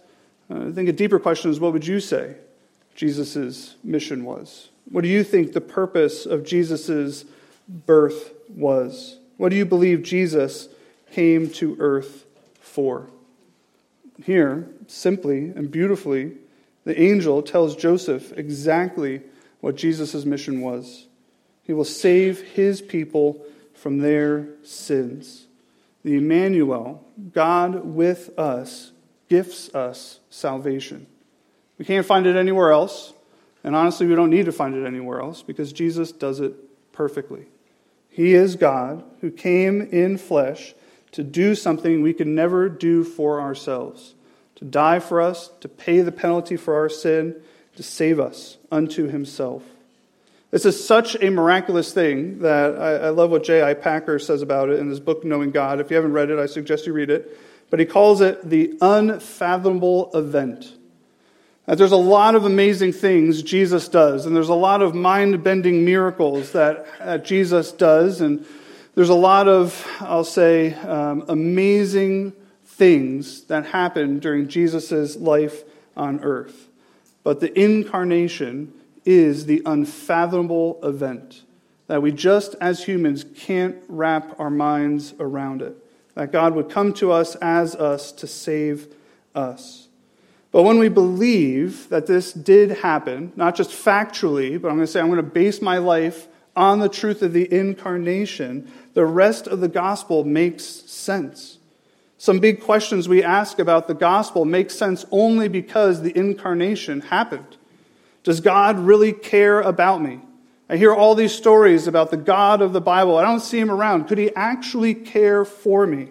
Uh, 0.50 0.68
I 0.68 0.72
think 0.72 0.88
a 0.88 0.92
deeper 0.92 1.18
question 1.18 1.50
is 1.50 1.60
what 1.60 1.74
would 1.74 1.86
you 1.86 2.00
say 2.00 2.36
Jesus' 2.94 3.76
mission 3.84 4.24
was? 4.24 4.70
What 4.90 5.02
do 5.02 5.08
you 5.08 5.22
think 5.22 5.52
the 5.52 5.60
purpose 5.60 6.24
of 6.24 6.44
Jesus' 6.44 7.26
birth 7.68 8.32
was. 8.48 9.18
What 9.36 9.48
do 9.48 9.56
you 9.56 9.64
believe 9.64 10.02
Jesus 10.02 10.68
came 11.12 11.50
to 11.50 11.76
earth 11.78 12.24
for? 12.60 13.08
Here, 14.24 14.68
simply 14.86 15.48
and 15.48 15.70
beautifully, 15.70 16.32
the 16.84 17.00
angel 17.00 17.42
tells 17.42 17.74
Joseph 17.74 18.32
exactly 18.36 19.22
what 19.60 19.76
Jesus' 19.76 20.24
mission 20.24 20.60
was. 20.60 21.06
He 21.64 21.72
will 21.72 21.84
save 21.84 22.40
his 22.40 22.80
people 22.80 23.44
from 23.74 23.98
their 23.98 24.48
sins. 24.62 25.46
The 26.04 26.16
Emmanuel, 26.16 27.04
God 27.32 27.84
with 27.84 28.38
us, 28.38 28.92
gifts 29.28 29.74
us 29.74 30.20
salvation. 30.30 31.06
We 31.78 31.84
can't 31.84 32.06
find 32.06 32.26
it 32.26 32.36
anywhere 32.36 32.70
else, 32.70 33.14
and 33.64 33.74
honestly, 33.74 34.06
we 34.06 34.14
don't 34.14 34.30
need 34.30 34.44
to 34.44 34.52
find 34.52 34.74
it 34.74 34.86
anywhere 34.86 35.20
else 35.20 35.42
because 35.42 35.72
Jesus 35.72 36.12
does 36.12 36.40
it 36.40 36.54
perfectly. 36.92 37.46
He 38.10 38.34
is 38.34 38.54
God 38.56 39.02
who 39.20 39.30
came 39.30 39.80
in 39.80 40.18
flesh 40.18 40.74
to 41.12 41.24
do 41.24 41.54
something 41.54 42.02
we 42.02 42.12
could 42.12 42.26
never 42.26 42.68
do 42.68 43.02
for 43.02 43.40
ourselves, 43.40 44.14
to 44.56 44.64
die 44.64 45.00
for 45.00 45.20
us, 45.20 45.50
to 45.60 45.68
pay 45.68 46.00
the 46.00 46.12
penalty 46.12 46.56
for 46.56 46.74
our 46.74 46.88
sin, 46.88 47.34
to 47.76 47.82
save 47.82 48.20
us 48.20 48.58
unto 48.70 49.08
himself. 49.08 49.62
This 50.54 50.66
is 50.66 50.86
such 50.86 51.16
a 51.20 51.30
miraculous 51.30 51.92
thing 51.92 52.38
that 52.38 52.78
I, 52.78 53.06
I 53.06 53.08
love 53.08 53.32
what 53.32 53.42
J.I. 53.42 53.74
Packer 53.74 54.20
says 54.20 54.40
about 54.40 54.68
it 54.68 54.78
in 54.78 54.88
his 54.88 55.00
book, 55.00 55.24
Knowing 55.24 55.50
God. 55.50 55.80
If 55.80 55.90
you 55.90 55.96
haven't 55.96 56.12
read 56.12 56.30
it, 56.30 56.38
I 56.38 56.46
suggest 56.46 56.86
you 56.86 56.92
read 56.92 57.10
it. 57.10 57.36
But 57.70 57.80
he 57.80 57.86
calls 57.86 58.20
it 58.20 58.48
the 58.48 58.78
unfathomable 58.80 60.12
event. 60.14 60.72
That 61.66 61.76
there's 61.76 61.90
a 61.90 61.96
lot 61.96 62.36
of 62.36 62.44
amazing 62.44 62.92
things 62.92 63.42
Jesus 63.42 63.88
does, 63.88 64.26
and 64.26 64.36
there's 64.36 64.48
a 64.48 64.54
lot 64.54 64.80
of 64.80 64.94
mind 64.94 65.42
bending 65.42 65.84
miracles 65.84 66.52
that, 66.52 67.24
Jesus 67.24 67.72
does, 67.72 68.20
and 68.20 68.46
there's 68.94 69.08
a 69.08 69.14
lot 69.14 69.48
of, 69.48 69.84
I'll 69.98 70.22
say, 70.22 70.74
um, 70.74 71.24
amazing 71.26 72.32
things 72.64 73.42
that 73.46 73.66
happen 73.66 74.20
during 74.20 74.46
Jesus' 74.46 75.16
life 75.16 75.64
on 75.96 76.20
earth. 76.20 76.68
But 77.24 77.40
the 77.40 77.52
incarnation 77.60 78.72
is 79.04 79.46
the 79.46 79.62
unfathomable 79.66 80.78
event 80.82 81.42
that 81.86 82.02
we 82.02 82.12
just 82.12 82.54
as 82.60 82.84
humans 82.84 83.24
can't 83.36 83.76
wrap 83.88 84.38
our 84.40 84.50
minds 84.50 85.14
around 85.20 85.62
it. 85.62 85.76
That 86.14 86.32
God 86.32 86.54
would 86.54 86.70
come 86.70 86.92
to 86.94 87.12
us 87.12 87.34
as 87.36 87.74
us 87.74 88.12
to 88.12 88.26
save 88.26 88.88
us. 89.34 89.88
But 90.52 90.62
when 90.62 90.78
we 90.78 90.88
believe 90.88 91.88
that 91.88 92.06
this 92.06 92.32
did 92.32 92.70
happen, 92.70 93.32
not 93.34 93.56
just 93.56 93.70
factually, 93.70 94.60
but 94.60 94.68
I'm 94.68 94.76
going 94.76 94.86
to 94.86 94.92
say 94.92 95.00
I'm 95.00 95.08
going 95.08 95.16
to 95.16 95.22
base 95.22 95.60
my 95.60 95.78
life 95.78 96.28
on 96.54 96.78
the 96.78 96.88
truth 96.88 97.22
of 97.22 97.32
the 97.32 97.52
incarnation, 97.52 98.70
the 98.94 99.04
rest 99.04 99.48
of 99.48 99.60
the 99.60 99.68
gospel 99.68 100.22
makes 100.22 100.64
sense. 100.64 101.58
Some 102.16 102.38
big 102.38 102.60
questions 102.62 103.08
we 103.08 103.24
ask 103.24 103.58
about 103.58 103.88
the 103.88 103.94
gospel 103.94 104.44
make 104.44 104.70
sense 104.70 105.04
only 105.10 105.48
because 105.48 106.00
the 106.00 106.16
incarnation 106.16 107.00
happened. 107.00 107.56
Does 108.24 108.40
God 108.40 108.78
really 108.78 109.12
care 109.12 109.60
about 109.60 110.02
me? 110.02 110.20
I 110.68 110.76
hear 110.76 110.94
all 110.94 111.14
these 111.14 111.34
stories 111.34 111.86
about 111.86 112.10
the 112.10 112.16
God 112.16 112.62
of 112.62 112.72
the 112.72 112.80
Bible. 112.80 113.18
I 113.18 113.22
don't 113.22 113.40
see 113.40 113.60
him 113.60 113.70
around. 113.70 114.08
Could 114.08 114.18
he 114.18 114.34
actually 114.34 114.94
care 114.94 115.44
for 115.44 115.86
me? 115.86 116.08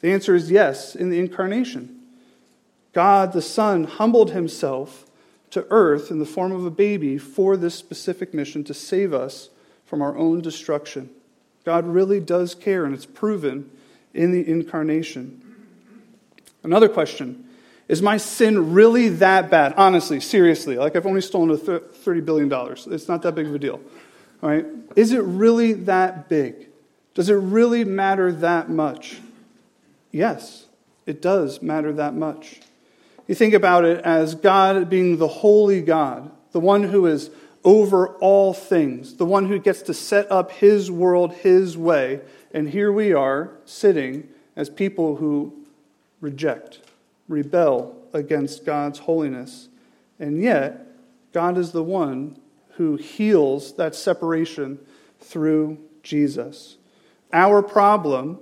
The 0.00 0.12
answer 0.12 0.34
is 0.34 0.50
yes 0.50 0.94
in 0.94 1.10
the 1.10 1.18
incarnation. 1.18 2.00
God 2.92 3.32
the 3.32 3.42
Son 3.42 3.84
humbled 3.84 4.30
himself 4.30 5.06
to 5.50 5.66
earth 5.70 6.10
in 6.10 6.20
the 6.20 6.24
form 6.24 6.52
of 6.52 6.64
a 6.64 6.70
baby 6.70 7.18
for 7.18 7.56
this 7.56 7.74
specific 7.74 8.32
mission 8.32 8.62
to 8.64 8.74
save 8.74 9.12
us 9.12 9.50
from 9.84 10.00
our 10.00 10.16
own 10.16 10.40
destruction. 10.40 11.10
God 11.64 11.84
really 11.86 12.20
does 12.20 12.54
care, 12.54 12.84
and 12.84 12.94
it's 12.94 13.06
proven 13.06 13.70
in 14.14 14.30
the 14.30 14.48
incarnation. 14.48 15.42
Another 16.62 16.88
question 16.88 17.48
Is 17.90 18.00
my 18.00 18.18
sin 18.18 18.72
really 18.72 19.08
that 19.08 19.50
bad? 19.50 19.74
Honestly, 19.76 20.20
seriously, 20.20 20.76
like 20.76 20.94
I've 20.94 21.06
only 21.06 21.20
stolen 21.20 21.58
$30 21.58 22.24
billion. 22.24 22.48
It's 22.94 23.08
not 23.08 23.22
that 23.22 23.34
big 23.34 23.48
of 23.48 23.54
a 23.56 23.58
deal. 23.58 23.80
All 24.44 24.48
right? 24.48 24.64
Is 24.94 25.10
it 25.10 25.24
really 25.24 25.72
that 25.72 26.28
big? 26.28 26.68
Does 27.14 27.28
it 27.28 27.34
really 27.34 27.82
matter 27.82 28.30
that 28.30 28.70
much? 28.70 29.18
Yes, 30.12 30.66
it 31.04 31.20
does 31.20 31.62
matter 31.62 31.92
that 31.94 32.14
much. 32.14 32.60
You 33.26 33.34
think 33.34 33.54
about 33.54 33.84
it 33.84 34.04
as 34.04 34.36
God 34.36 34.88
being 34.88 35.16
the 35.16 35.26
holy 35.26 35.80
God, 35.80 36.30
the 36.52 36.60
one 36.60 36.84
who 36.84 37.06
is 37.06 37.30
over 37.64 38.16
all 38.18 38.54
things, 38.54 39.16
the 39.16 39.24
one 39.24 39.46
who 39.46 39.58
gets 39.58 39.82
to 39.82 39.94
set 39.94 40.30
up 40.30 40.52
his 40.52 40.92
world 40.92 41.32
his 41.32 41.76
way. 41.76 42.20
And 42.54 42.70
here 42.70 42.92
we 42.92 43.12
are 43.12 43.50
sitting 43.64 44.28
as 44.54 44.70
people 44.70 45.16
who 45.16 45.66
reject, 46.20 46.78
rebel 47.30 47.96
against 48.12 48.66
God's 48.66 48.98
holiness. 48.98 49.68
And 50.18 50.42
yet, 50.42 50.86
God 51.32 51.56
is 51.56 51.72
the 51.72 51.82
one 51.82 52.38
who 52.74 52.96
heals 52.96 53.74
that 53.76 53.94
separation 53.94 54.78
through 55.20 55.78
Jesus. 56.02 56.76
Our 57.32 57.62
problem 57.62 58.38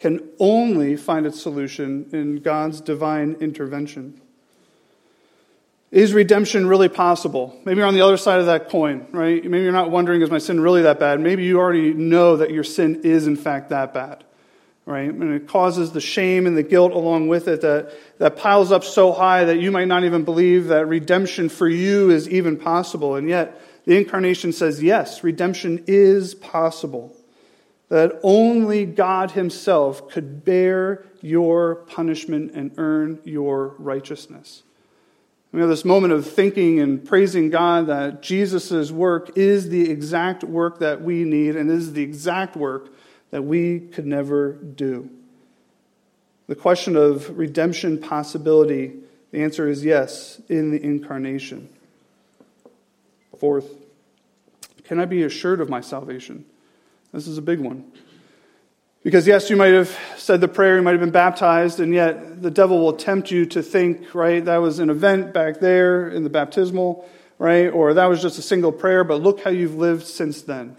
can 0.00 0.28
only 0.38 0.96
find 0.96 1.26
its 1.26 1.40
solution 1.40 2.08
in 2.12 2.40
God's 2.40 2.80
divine 2.80 3.36
intervention. 3.40 4.20
Is 5.90 6.12
redemption 6.12 6.66
really 6.66 6.88
possible? 6.88 7.58
Maybe 7.64 7.78
you're 7.78 7.86
on 7.86 7.94
the 7.94 8.00
other 8.00 8.16
side 8.16 8.40
of 8.40 8.46
that 8.46 8.68
coin, 8.68 9.06
right? 9.12 9.42
Maybe 9.44 9.62
you're 9.62 9.72
not 9.72 9.90
wondering, 9.90 10.22
is 10.22 10.30
my 10.30 10.38
sin 10.38 10.60
really 10.60 10.82
that 10.82 10.98
bad? 10.98 11.20
Maybe 11.20 11.44
you 11.44 11.58
already 11.58 11.94
know 11.94 12.36
that 12.36 12.50
your 12.50 12.64
sin 12.64 13.02
is, 13.04 13.28
in 13.28 13.36
fact, 13.36 13.68
that 13.70 13.94
bad. 13.94 14.24
Right? 14.86 15.08
And 15.08 15.34
it 15.34 15.48
causes 15.48 15.92
the 15.92 16.00
shame 16.00 16.46
and 16.46 16.56
the 16.56 16.62
guilt 16.62 16.92
along 16.92 17.28
with 17.28 17.48
it 17.48 17.62
that, 17.62 17.92
that 18.18 18.36
piles 18.36 18.70
up 18.70 18.84
so 18.84 19.12
high 19.12 19.44
that 19.44 19.58
you 19.58 19.70
might 19.70 19.88
not 19.88 20.04
even 20.04 20.24
believe 20.24 20.68
that 20.68 20.86
redemption 20.86 21.48
for 21.48 21.68
you 21.68 22.10
is 22.10 22.28
even 22.28 22.56
possible. 22.56 23.16
And 23.16 23.28
yet, 23.28 23.60
the 23.86 23.96
incarnation 23.96 24.52
says, 24.52 24.82
yes, 24.82 25.22
redemption 25.22 25.84
is 25.86 26.34
possible. 26.34 27.14
That 27.88 28.18
only 28.22 28.86
God 28.86 29.32
Himself 29.32 30.08
could 30.08 30.44
bear 30.44 31.04
your 31.20 31.76
punishment 31.76 32.52
and 32.54 32.72
earn 32.76 33.20
your 33.24 33.74
righteousness. 33.78 34.62
We 35.52 35.60
have 35.60 35.68
this 35.68 35.84
moment 35.84 36.12
of 36.12 36.28
thinking 36.28 36.80
and 36.80 37.04
praising 37.04 37.48
God 37.48 37.86
that 37.86 38.22
Jesus' 38.22 38.90
work 38.90 39.36
is 39.36 39.68
the 39.68 39.88
exact 39.88 40.42
work 40.42 40.80
that 40.80 41.02
we 41.02 41.24
need 41.24 41.54
and 41.54 41.70
is 41.70 41.92
the 41.92 42.02
exact 42.02 42.56
work 42.56 42.90
that 43.34 43.42
we 43.42 43.80
could 43.80 44.06
never 44.06 44.52
do. 44.52 45.10
The 46.46 46.54
question 46.54 46.94
of 46.94 47.36
redemption 47.36 47.98
possibility, 47.98 48.92
the 49.32 49.42
answer 49.42 49.68
is 49.68 49.84
yes, 49.84 50.40
in 50.48 50.70
the 50.70 50.80
incarnation. 50.80 51.68
Fourth, 53.36 53.68
can 54.84 55.00
I 55.00 55.06
be 55.06 55.24
assured 55.24 55.60
of 55.60 55.68
my 55.68 55.80
salvation? 55.80 56.44
This 57.12 57.26
is 57.26 57.36
a 57.36 57.42
big 57.42 57.58
one. 57.58 57.90
Because, 59.02 59.26
yes, 59.26 59.50
you 59.50 59.56
might 59.56 59.72
have 59.72 59.98
said 60.16 60.40
the 60.40 60.46
prayer, 60.46 60.76
you 60.76 60.82
might 60.82 60.92
have 60.92 61.00
been 61.00 61.10
baptized, 61.10 61.80
and 61.80 61.92
yet 61.92 62.40
the 62.40 62.52
devil 62.52 62.78
will 62.78 62.92
tempt 62.92 63.32
you 63.32 63.46
to 63.46 63.64
think, 63.64 64.14
right, 64.14 64.44
that 64.44 64.58
was 64.58 64.78
an 64.78 64.90
event 64.90 65.34
back 65.34 65.58
there 65.58 66.08
in 66.08 66.22
the 66.22 66.30
baptismal, 66.30 67.04
right, 67.40 67.66
or 67.66 67.94
that 67.94 68.06
was 68.06 68.22
just 68.22 68.38
a 68.38 68.42
single 68.42 68.70
prayer, 68.70 69.02
but 69.02 69.20
look 69.20 69.42
how 69.42 69.50
you've 69.50 69.74
lived 69.74 70.06
since 70.06 70.42
then. 70.42 70.76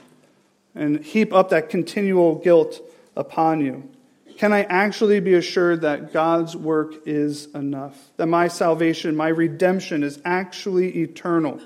And 0.75 1.03
heap 1.03 1.33
up 1.33 1.49
that 1.49 1.69
continual 1.69 2.35
guilt 2.35 2.81
upon 3.15 3.61
you. 3.61 3.89
Can 4.37 4.51
I 4.51 4.63
actually 4.63 5.21
be 5.21 5.33
assured 5.35 5.81
that 5.81 6.11
God's 6.11 6.55
work 6.55 7.07
is 7.07 7.45
enough? 7.55 7.97
That 8.17 8.27
my 8.27 8.49
salvation, 8.49 9.15
my 9.15 9.29
redemption 9.29 10.03
is 10.03 10.19
actually 10.25 10.97
eternal? 10.97 11.61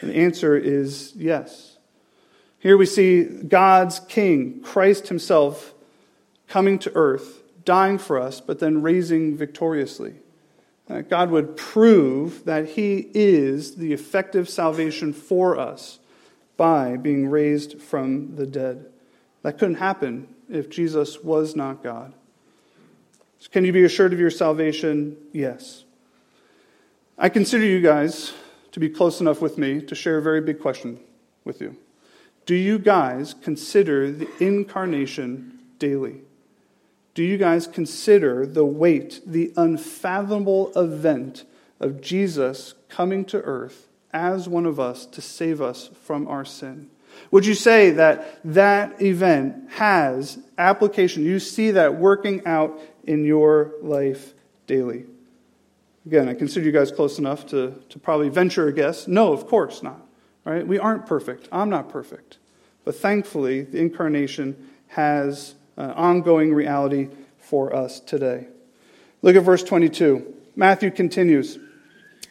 And 0.00 0.10
the 0.10 0.16
answer 0.16 0.56
is 0.56 1.12
yes. 1.16 1.76
Here 2.60 2.76
we 2.76 2.86
see 2.86 3.24
God's 3.24 3.98
King, 4.00 4.60
Christ 4.62 5.08
Himself, 5.08 5.74
coming 6.48 6.78
to 6.80 6.92
earth, 6.94 7.42
dying 7.64 7.98
for 7.98 8.18
us, 8.18 8.40
but 8.40 8.60
then 8.60 8.80
raising 8.80 9.36
victoriously. 9.36 10.14
That 10.86 11.10
God 11.10 11.30
would 11.30 11.56
prove 11.56 12.44
that 12.44 12.68
He 12.70 13.08
is 13.12 13.74
the 13.74 13.92
effective 13.92 14.48
salvation 14.48 15.12
for 15.12 15.58
us 15.58 15.98
by 16.56 16.96
being 16.96 17.28
raised 17.28 17.80
from 17.80 18.36
the 18.36 18.46
dead. 18.46 18.86
That 19.42 19.58
couldn't 19.58 19.76
happen 19.76 20.28
if 20.48 20.70
Jesus 20.70 21.22
was 21.22 21.56
not 21.56 21.82
God. 21.82 22.14
So 23.38 23.48
can 23.50 23.64
you 23.64 23.72
be 23.72 23.84
assured 23.84 24.12
of 24.12 24.20
your 24.20 24.30
salvation? 24.30 25.16
Yes. 25.32 25.84
I 27.18 27.28
consider 27.28 27.64
you 27.64 27.80
guys 27.80 28.32
to 28.72 28.80
be 28.80 28.88
close 28.88 29.20
enough 29.20 29.40
with 29.40 29.58
me 29.58 29.80
to 29.82 29.94
share 29.94 30.18
a 30.18 30.22
very 30.22 30.40
big 30.40 30.60
question 30.60 31.00
with 31.44 31.60
you. 31.60 31.76
Do 32.46 32.54
you 32.54 32.78
guys 32.78 33.34
consider 33.34 34.10
the 34.10 34.28
incarnation 34.40 35.58
daily? 35.78 36.22
do 37.14 37.22
you 37.22 37.38
guys 37.38 37.66
consider 37.66 38.44
the 38.44 38.64
weight, 38.64 39.20
the 39.24 39.52
unfathomable 39.56 40.72
event 40.74 41.44
of 41.80 42.00
Jesus 42.00 42.74
coming 42.88 43.24
to 43.26 43.40
earth 43.42 43.88
as 44.14 44.48
one 44.48 44.64
of 44.64 44.80
us 44.80 45.04
to 45.06 45.20
save 45.20 45.60
us 45.60 45.90
from 46.04 46.26
our 46.28 46.44
sin? 46.44 46.88
Would 47.30 47.44
you 47.44 47.54
say 47.54 47.90
that 47.90 48.40
that 48.44 49.02
event 49.02 49.70
has 49.72 50.38
application? 50.56 51.24
You 51.24 51.38
see 51.38 51.72
that 51.72 51.96
working 51.96 52.46
out 52.46 52.80
in 53.04 53.24
your 53.24 53.72
life 53.82 54.32
daily? 54.66 55.04
Again, 56.06 56.28
I 56.28 56.34
consider 56.34 56.66
you 56.66 56.72
guys 56.72 56.92
close 56.92 57.18
enough 57.18 57.46
to, 57.48 57.82
to 57.88 57.98
probably 57.98 58.28
venture 58.28 58.68
a 58.68 58.72
guess. 58.72 59.08
No, 59.08 59.32
of 59.32 59.46
course 59.46 59.82
not. 59.82 60.00
Right? 60.44 60.66
We 60.66 60.78
aren't 60.78 61.06
perfect. 61.06 61.48
I'm 61.50 61.70
not 61.70 61.88
perfect. 61.88 62.38
But 62.84 62.96
thankfully, 62.96 63.62
the 63.62 63.78
incarnation 63.78 64.70
has 64.88 65.54
uh, 65.78 65.92
ongoing 65.96 66.52
reality 66.52 67.08
for 67.38 67.74
us 67.74 68.00
today. 68.00 68.46
Look 69.22 69.36
at 69.36 69.42
verse 69.42 69.64
22. 69.64 70.34
Matthew 70.54 70.90
continues. 70.90 71.58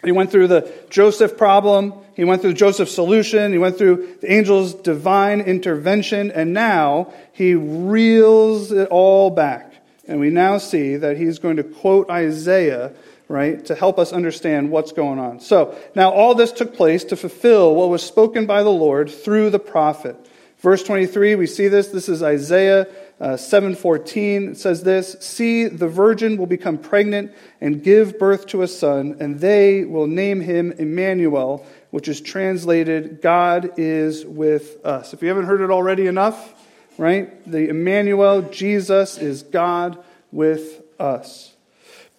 He 0.03 0.11
went 0.11 0.31
through 0.31 0.47
the 0.47 0.71
Joseph 0.89 1.37
problem, 1.37 1.93
he 2.15 2.23
went 2.23 2.41
through 2.41 2.53
Joseph's 2.53 2.93
solution, 2.93 3.51
he 3.51 3.57
went 3.57 3.77
through 3.77 4.17
the 4.21 4.29
angel's 4.29 4.73
divine 4.73 5.41
intervention, 5.41 6.31
and 6.31 6.53
now 6.53 7.13
he 7.31 7.55
reels 7.55 8.71
it 8.71 8.87
all 8.89 9.29
back. 9.29 9.73
And 10.07 10.19
we 10.19 10.29
now 10.29 10.57
see 10.57 10.97
that 10.97 11.17
he's 11.17 11.39
going 11.39 11.57
to 11.57 11.63
quote 11.63 12.09
Isaiah, 12.09 12.91
right, 13.29 13.65
to 13.65 13.75
help 13.75 13.97
us 13.97 14.11
understand 14.11 14.69
what's 14.69 14.91
going 14.91 15.19
on. 15.19 15.39
So, 15.39 15.77
now 15.95 16.11
all 16.11 16.35
this 16.35 16.51
took 16.51 16.75
place 16.75 17.05
to 17.05 17.15
fulfill 17.15 17.73
what 17.73 17.89
was 17.89 18.03
spoken 18.03 18.45
by 18.45 18.63
the 18.63 18.69
Lord 18.69 19.09
through 19.09 19.49
the 19.49 19.59
prophet. 19.59 20.17
Verse 20.63 20.81
23, 20.81 21.35
we 21.35 21.45
see 21.45 21.67
this. 21.67 21.89
This 21.89 22.07
is 22.07 22.23
Isaiah 22.23 22.87
uh, 23.19 23.35
7:14 23.35 24.55
says 24.55 24.83
this, 24.83 25.17
"See, 25.19 25.67
the 25.67 25.89
virgin 25.89 26.37
will 26.37 26.45
become 26.45 26.77
pregnant 26.77 27.31
and 27.59 27.83
give 27.83 28.17
birth 28.17 28.47
to 28.47 28.63
a 28.63 28.67
son, 28.67 29.17
and 29.19 29.39
they 29.39 29.83
will 29.83 30.07
name 30.07 30.39
him 30.39 30.73
Emmanuel, 30.77 31.65
which 31.91 32.07
is 32.07 32.21
translated 32.21 33.21
God 33.21 33.71
is 33.77 34.25
with 34.25 34.83
us." 34.85 35.13
If 35.13 35.21
you 35.21 35.27
haven't 35.27 35.45
heard 35.45 35.61
it 35.61 35.69
already 35.69 36.07
enough, 36.07 36.53
right? 36.97 37.29
The 37.49 37.69
Emmanuel, 37.69 38.41
Jesus 38.43 39.17
is 39.17 39.43
God 39.43 39.97
with 40.31 40.81
us. 40.97 41.52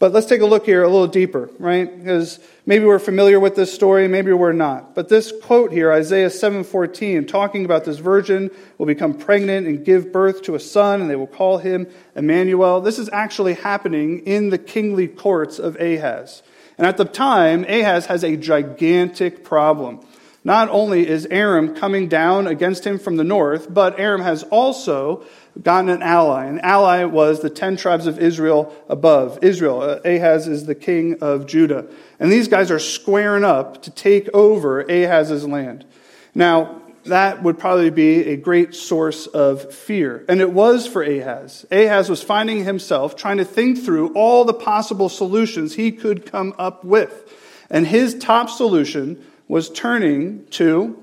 But 0.04 0.12
let's 0.12 0.26
take 0.26 0.42
a 0.42 0.46
look 0.46 0.66
here 0.66 0.82
a 0.82 0.86
little 0.86 1.06
deeper, 1.06 1.48
right? 1.58 1.98
Because 1.98 2.38
maybe 2.66 2.84
we're 2.84 2.98
familiar 2.98 3.40
with 3.40 3.56
this 3.56 3.72
story, 3.72 4.06
maybe 4.06 4.34
we're 4.34 4.52
not. 4.52 4.94
But 4.94 5.08
this 5.08 5.32
quote 5.42 5.72
here, 5.72 5.90
Isaiah 5.90 6.28
7:14, 6.28 7.24
talking 7.26 7.64
about 7.64 7.86
this 7.86 8.00
virgin 8.00 8.50
will 8.76 8.84
become 8.84 9.14
pregnant 9.14 9.66
and 9.66 9.82
give 9.82 10.12
birth 10.12 10.42
to 10.42 10.56
a 10.56 10.60
son, 10.60 11.00
and 11.00 11.08
they 11.08 11.16
will 11.16 11.26
call 11.26 11.56
him 11.56 11.86
Emmanuel. 12.14 12.82
This 12.82 12.98
is 12.98 13.08
actually 13.14 13.54
happening 13.54 14.18
in 14.26 14.50
the 14.50 14.58
kingly 14.58 15.08
courts 15.08 15.58
of 15.58 15.74
Ahaz. 15.80 16.42
And 16.76 16.86
at 16.86 16.98
the 16.98 17.06
time, 17.06 17.64
Ahaz 17.66 18.04
has 18.04 18.22
a 18.22 18.36
gigantic 18.36 19.42
problem. 19.42 20.00
Not 20.46 20.68
only 20.68 21.08
is 21.08 21.26
Aram 21.30 21.74
coming 21.74 22.06
down 22.06 22.46
against 22.46 22.86
him 22.86 22.98
from 22.98 23.16
the 23.16 23.24
north, 23.24 23.72
but 23.72 23.98
Aram 23.98 24.20
has 24.20 24.42
also 24.44 25.24
gotten 25.62 25.88
an 25.88 26.02
ally. 26.02 26.44
An 26.44 26.60
ally 26.60 27.04
was 27.04 27.40
the 27.40 27.48
ten 27.48 27.76
tribes 27.78 28.06
of 28.06 28.18
Israel 28.18 28.74
above. 28.88 29.38
Israel, 29.42 29.80
uh, 29.80 30.00
Ahaz 30.04 30.46
is 30.46 30.66
the 30.66 30.74
king 30.74 31.16
of 31.22 31.46
Judah. 31.46 31.86
And 32.20 32.30
these 32.30 32.48
guys 32.48 32.70
are 32.70 32.78
squaring 32.78 33.44
up 33.44 33.82
to 33.84 33.90
take 33.90 34.28
over 34.34 34.82
Ahaz's 34.82 35.46
land. 35.46 35.86
Now, 36.34 36.82
that 37.04 37.42
would 37.42 37.58
probably 37.58 37.90
be 37.90 38.24
a 38.28 38.36
great 38.36 38.74
source 38.74 39.26
of 39.26 39.72
fear. 39.72 40.24
And 40.28 40.40
it 40.40 40.52
was 40.52 40.86
for 40.86 41.02
Ahaz. 41.02 41.64
Ahaz 41.70 42.10
was 42.10 42.22
finding 42.22 42.64
himself 42.64 43.16
trying 43.16 43.36
to 43.38 43.44
think 43.44 43.82
through 43.82 44.12
all 44.14 44.44
the 44.44 44.54
possible 44.54 45.08
solutions 45.08 45.74
he 45.74 45.92
could 45.92 46.26
come 46.30 46.54
up 46.58 46.84
with. 46.84 47.32
And 47.70 47.86
his 47.86 48.14
top 48.14 48.50
solution 48.50 49.22
was 49.48 49.70
turning 49.70 50.46
to 50.46 51.02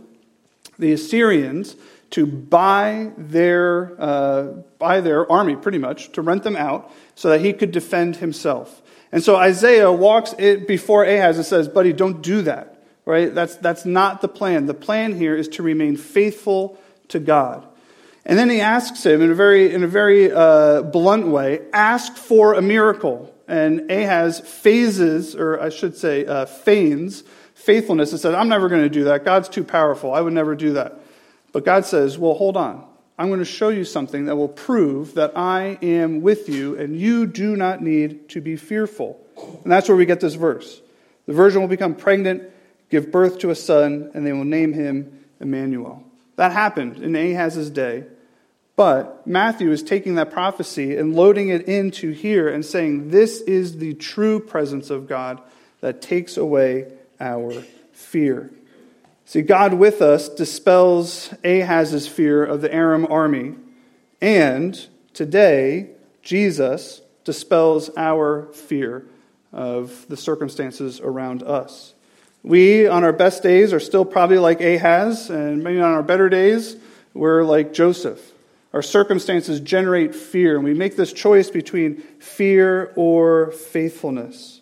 the 0.79 0.91
Assyrians 0.91 1.75
to 2.11 2.25
buy 2.25 3.11
their, 3.17 3.95
uh, 3.99 4.43
buy 4.79 5.01
their 5.01 5.31
army, 5.31 5.55
pretty 5.55 5.77
much, 5.77 6.11
to 6.13 6.21
rent 6.21 6.43
them 6.43 6.55
out 6.55 6.91
so 7.15 7.29
that 7.29 7.41
he 7.41 7.53
could 7.53 7.71
defend 7.71 8.17
himself. 8.17 8.81
And 9.11 9.23
so 9.23 9.35
Isaiah 9.35 9.91
walks 9.91 10.33
before 10.33 11.03
Ahaz 11.03 11.37
and 11.37 11.45
says, 11.45 11.67
Buddy, 11.67 11.93
don't 11.93 12.21
do 12.21 12.41
that. 12.43 12.77
Right? 13.05 13.33
That's, 13.33 13.55
that's 13.55 13.85
not 13.85 14.21
the 14.21 14.27
plan. 14.27 14.67
The 14.67 14.73
plan 14.73 15.15
here 15.15 15.35
is 15.35 15.47
to 15.49 15.63
remain 15.63 15.97
faithful 15.97 16.77
to 17.09 17.19
God. 17.19 17.67
And 18.25 18.37
then 18.37 18.49
he 18.49 18.61
asks 18.61 19.05
him 19.05 19.21
in 19.21 19.31
a 19.31 19.35
very, 19.35 19.73
in 19.73 19.83
a 19.83 19.87
very 19.87 20.31
uh, 20.31 20.83
blunt 20.83 21.27
way, 21.27 21.61
ask 21.73 22.15
for 22.15 22.53
a 22.53 22.61
miracle. 22.61 23.33
And 23.47 23.91
Ahaz 23.91 24.39
phases, 24.39 25.35
or 25.35 25.59
I 25.59 25.69
should 25.69 25.97
say, 25.97 26.25
uh, 26.25 26.45
feigns 26.45 27.23
faithfulness 27.61 28.11
and 28.11 28.19
said, 28.19 28.35
I'm 28.35 28.49
never 28.49 28.69
going 28.69 28.83
to 28.83 28.89
do 28.89 29.05
that. 29.05 29.23
God's 29.23 29.49
too 29.49 29.63
powerful. 29.63 30.13
I 30.13 30.21
would 30.21 30.33
never 30.33 30.55
do 30.55 30.73
that. 30.73 30.99
But 31.51 31.65
God 31.65 31.85
says, 31.85 32.17
Well, 32.17 32.33
hold 32.33 32.57
on. 32.57 32.85
I'm 33.17 33.27
going 33.27 33.39
to 33.39 33.45
show 33.45 33.69
you 33.69 33.83
something 33.83 34.25
that 34.25 34.35
will 34.35 34.47
prove 34.47 35.13
that 35.13 35.37
I 35.37 35.77
am 35.83 36.21
with 36.21 36.49
you 36.49 36.75
and 36.77 36.99
you 36.99 37.27
do 37.27 37.55
not 37.55 37.81
need 37.81 38.29
to 38.29 38.41
be 38.41 38.55
fearful. 38.55 39.19
And 39.63 39.71
that's 39.71 39.87
where 39.87 39.97
we 39.97 40.07
get 40.07 40.21
this 40.21 40.33
verse. 40.33 40.81
The 41.27 41.33
virgin 41.33 41.61
will 41.61 41.67
become 41.67 41.93
pregnant, 41.93 42.43
give 42.89 43.11
birth 43.11 43.37
to 43.39 43.51
a 43.51 43.55
son, 43.55 44.09
and 44.15 44.25
they 44.25 44.33
will 44.33 44.45
name 44.45 44.73
him 44.73 45.23
Emmanuel. 45.39 46.03
That 46.37 46.51
happened 46.51 46.97
in 46.97 47.15
Ahaz's 47.15 47.69
day. 47.69 48.05
But 48.75 49.27
Matthew 49.27 49.71
is 49.71 49.83
taking 49.83 50.15
that 50.15 50.31
prophecy 50.31 50.97
and 50.97 51.15
loading 51.15 51.49
it 51.49 51.67
into 51.67 52.11
here 52.11 52.47
and 52.49 52.65
saying, 52.65 53.11
This 53.11 53.41
is 53.41 53.77
the 53.77 53.93
true 53.93 54.39
presence 54.39 54.89
of 54.89 55.07
God 55.07 55.41
that 55.81 56.01
takes 56.01 56.37
away 56.37 56.91
our 57.21 57.53
fear. 57.93 58.51
See, 59.25 59.41
God 59.41 59.75
with 59.75 60.01
us 60.01 60.27
dispels 60.27 61.33
Ahaz's 61.45 62.07
fear 62.07 62.43
of 62.43 62.61
the 62.61 62.73
Aram 62.73 63.07
army. 63.09 63.55
And 64.19 64.87
today, 65.13 65.91
Jesus 66.21 67.01
dispels 67.23 67.89
our 67.95 68.51
fear 68.51 69.05
of 69.53 70.05
the 70.09 70.17
circumstances 70.17 70.99
around 70.99 71.43
us. 71.43 71.93
We, 72.43 72.87
on 72.87 73.03
our 73.03 73.13
best 73.13 73.43
days, 73.43 73.71
are 73.71 73.79
still 73.79 74.03
probably 74.03 74.39
like 74.39 74.61
Ahaz, 74.61 75.29
and 75.29 75.63
maybe 75.63 75.79
on 75.79 75.91
our 75.91 76.03
better 76.03 76.27
days, 76.27 76.75
we're 77.13 77.43
like 77.43 77.71
Joseph. 77.71 78.33
Our 78.73 78.81
circumstances 78.81 79.59
generate 79.59 80.15
fear, 80.15 80.55
and 80.55 80.63
we 80.63 80.73
make 80.73 80.95
this 80.95 81.13
choice 81.13 81.49
between 81.49 81.97
fear 82.19 82.93
or 82.95 83.51
faithfulness. 83.51 84.60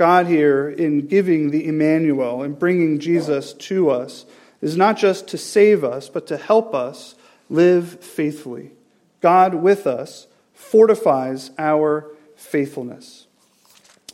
God, 0.00 0.28
here, 0.28 0.66
in 0.66 1.08
giving 1.08 1.50
the 1.50 1.66
Emmanuel 1.66 2.42
and 2.42 2.58
bringing 2.58 3.00
Jesus 3.00 3.52
to 3.52 3.90
us, 3.90 4.24
is 4.62 4.74
not 4.74 4.96
just 4.96 5.28
to 5.28 5.36
save 5.36 5.84
us, 5.84 6.08
but 6.08 6.26
to 6.28 6.38
help 6.38 6.74
us 6.74 7.16
live 7.50 8.02
faithfully. 8.02 8.70
God 9.20 9.56
with 9.56 9.86
us 9.86 10.26
fortifies 10.54 11.50
our 11.58 12.06
faithfulness. 12.34 13.26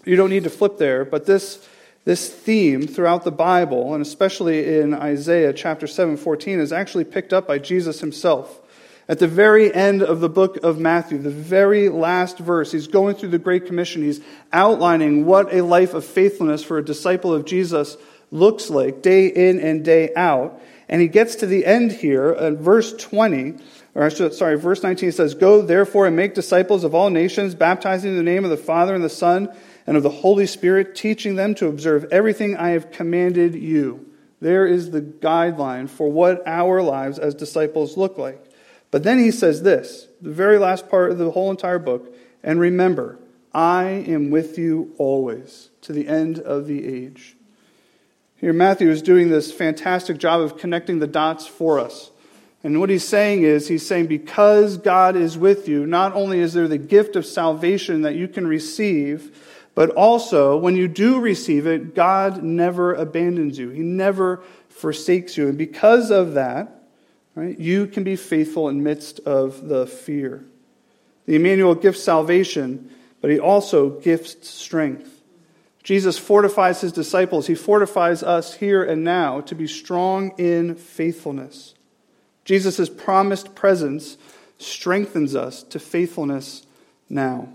You 0.05 0.17
don't 0.17 0.31
need 0.31 0.43
to 0.43 0.51
flip 0.51 0.79
there, 0.79 1.05
but 1.05 1.27
this, 1.27 1.65
this 2.05 2.29
theme 2.29 2.89
throughout 2.89 3.23
the 3.23 3.31
Bible, 3.31 3.95
and 3.95 4.03
especially 4.03 4.81
in 4.81 4.93
Isaiah 4.93 5.53
chapter 5.53 5.87
7 5.87 6.17
14, 6.17 6.59
is 6.59 6.73
actually 6.73 7.05
picked 7.05 7.33
up 7.33 7.47
by 7.47 7.61
Jesus 7.61 8.01
himself. 8.01 8.61
At 9.09 9.21
the 9.21 9.29
very 9.29 9.73
end 9.73 10.03
of 10.03 10.21
the 10.21 10.29
book 10.29 10.57
of 10.65 10.81
Matthew, 10.81 11.19
the 11.19 11.31
very 11.31 11.89
last 11.89 12.39
verse, 12.39 12.73
he's 12.73 12.89
going 12.89 13.15
through 13.15 13.29
the 13.29 13.39
Great 13.39 13.67
Commission. 13.67 14.03
He's 14.03 14.21
outlining 14.53 15.27
what 15.27 15.55
a 15.55 15.63
life 15.63 15.95
of 15.95 16.05
faithfulness 16.05 16.65
for 16.65 16.79
a 16.79 16.85
disciple 16.85 17.33
of 17.33 17.45
Jesus 17.45 17.97
looks 18.33 18.69
like 18.69 19.03
day 19.03 19.29
in 19.29 19.61
and 19.61 19.85
day 19.85 20.13
out. 20.17 20.61
And 20.89 21.01
he 21.01 21.07
gets 21.07 21.37
to 21.37 21.47
the 21.47 21.65
end 21.65 21.93
here, 21.93 22.31
at 22.31 22.55
verse 22.55 22.93
20, 22.95 23.57
or 23.95 24.11
sorry, 24.11 24.59
verse 24.59 24.83
19 24.83 25.13
says, 25.13 25.35
Go 25.35 25.63
therefore 25.63 26.07
and 26.07 26.17
make 26.17 26.35
disciples 26.35 26.83
of 26.83 26.95
all 26.95 27.11
nations, 27.11 27.55
baptizing 27.55 28.11
in 28.11 28.17
the 28.17 28.23
name 28.23 28.45
of 28.45 28.51
the 28.51 28.57
Father 28.57 28.95
and 28.95 29.05
the 29.05 29.09
Son 29.09 29.49
and 29.87 29.97
of 29.97 30.03
the 30.03 30.11
Holy 30.11 30.47
Spirit, 30.47 30.97
teaching 30.97 31.37
them 31.37 31.55
to 31.57 31.69
observe 31.69 32.07
everything 32.11 32.57
I 32.57 32.71
have 32.71 32.91
commanded 32.91 33.55
you. 33.55 34.13
There 34.41 34.67
is 34.67 34.91
the 34.91 35.01
guideline 35.01 35.89
for 35.89 36.11
what 36.11 36.43
our 36.47 36.83
lives 36.83 37.19
as 37.19 37.35
disciples 37.35 37.97
look 37.97 38.19
like. 38.19 38.46
But 38.97 39.03
then 39.03 39.19
he 39.19 39.31
says 39.31 39.61
this, 39.61 40.09
the 40.23 40.31
very 40.31 40.57
last 40.57 40.89
part 40.89 41.11
of 41.11 41.19
the 41.19 41.31
whole 41.31 41.51
entire 41.51 41.79
book, 41.79 42.17
and 42.43 42.59
remember, 42.59 43.19
I 43.53 43.85
am 43.85 44.31
with 44.31 44.57
you 44.57 44.95
always 44.97 45.69
to 45.83 45.93
the 45.93 46.09
end 46.09 46.39
of 46.39 46.67
the 46.67 46.87
age. 46.87 47.37
Here, 48.37 48.55
Matthew 48.55 48.89
is 48.89 49.03
doing 49.03 49.29
this 49.29 49.53
fantastic 49.53 50.17
job 50.17 50.41
of 50.41 50.57
connecting 50.57 50.99
the 50.99 51.07
dots 51.07 51.47
for 51.47 51.79
us. 51.79 52.11
And 52.65 52.81
what 52.81 52.89
he's 52.89 53.07
saying 53.07 53.43
is, 53.43 53.69
he's 53.69 53.87
saying, 53.87 54.07
because 54.07 54.79
God 54.79 55.15
is 55.15 55.37
with 55.37 55.69
you, 55.69 55.85
not 55.85 56.15
only 56.15 56.41
is 56.41 56.55
there 56.55 56.67
the 56.67 56.79
gift 56.79 57.17
of 57.17 57.27
salvation 57.27 58.01
that 58.01 58.15
you 58.15 58.29
can 58.29 58.47
receive, 58.47 59.47
but 59.75 59.91
also, 59.91 60.57
when 60.57 60.75
you 60.75 60.89
do 60.89 61.21
receive 61.21 61.67
it, 61.67 61.95
God 61.95 62.43
never 62.43 62.95
abandons 62.95 63.59
you. 63.59 63.69
He 63.69 63.83
never 63.83 64.43
forsakes 64.71 65.37
you. 65.37 65.49
And 65.49 65.59
because 65.59 66.11
of 66.11 66.33
that, 66.33 66.76
right, 67.43 67.59
you 67.59 67.87
can 67.87 68.03
be 68.03 68.17
faithful 68.17 68.69
in 68.69 68.83
midst 68.83 69.21
of 69.21 69.69
the 69.69 69.87
fear. 69.87 70.45
The 71.27 71.37
Emmanuel 71.37 71.75
gifts 71.75 72.03
salvation, 72.03 72.91
but 73.21 73.31
he 73.31 73.39
also 73.39 73.91
gifts 73.91 74.49
strength. 74.49 75.17
Jesus 75.83 76.19
fortifies 76.19 76.81
his 76.81 76.93
disciples. 76.93 77.47
He 77.47 77.55
fortifies 77.55 78.23
us 78.23 78.55
here 78.55 78.83
and 78.83 79.05
now 79.05 79.41
to 79.43 79.55
be 79.55 79.69
strong 79.69 80.33
in 80.39 80.75
faithfulness. 80.75 81.75
Jesus' 82.45 82.89
promised 82.89 83.55
presence 83.55 84.17
strengthens 84.59 85.35
us 85.35 85.63
to 85.65 85.79
faithfulness 85.79 86.67
now. 87.09 87.49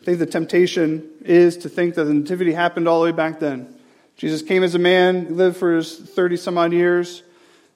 I 0.00 0.04
think 0.04 0.18
the 0.18 0.26
temptation 0.26 1.08
is 1.22 1.56
to 1.58 1.68
think 1.68 1.94
that 1.94 2.04
the 2.04 2.14
Nativity 2.14 2.52
happened 2.52 2.88
all 2.88 3.00
the 3.00 3.06
way 3.06 3.12
back 3.12 3.40
then. 3.40 3.74
Jesus 4.16 4.42
came 4.42 4.62
as 4.62 4.74
a 4.74 4.78
man, 4.78 5.36
lived 5.36 5.56
for 5.56 5.76
his 5.76 5.96
30 5.96 6.36
some 6.36 6.58
odd 6.58 6.72
years, 6.72 7.22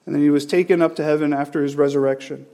and 0.04 0.14
then 0.14 0.22
he 0.22 0.30
was 0.30 0.46
taken 0.46 0.82
up 0.82 0.96
to 0.96 1.04
heaven 1.04 1.32
after 1.32 1.62
his 1.62 1.76
resurrection. 1.76 2.46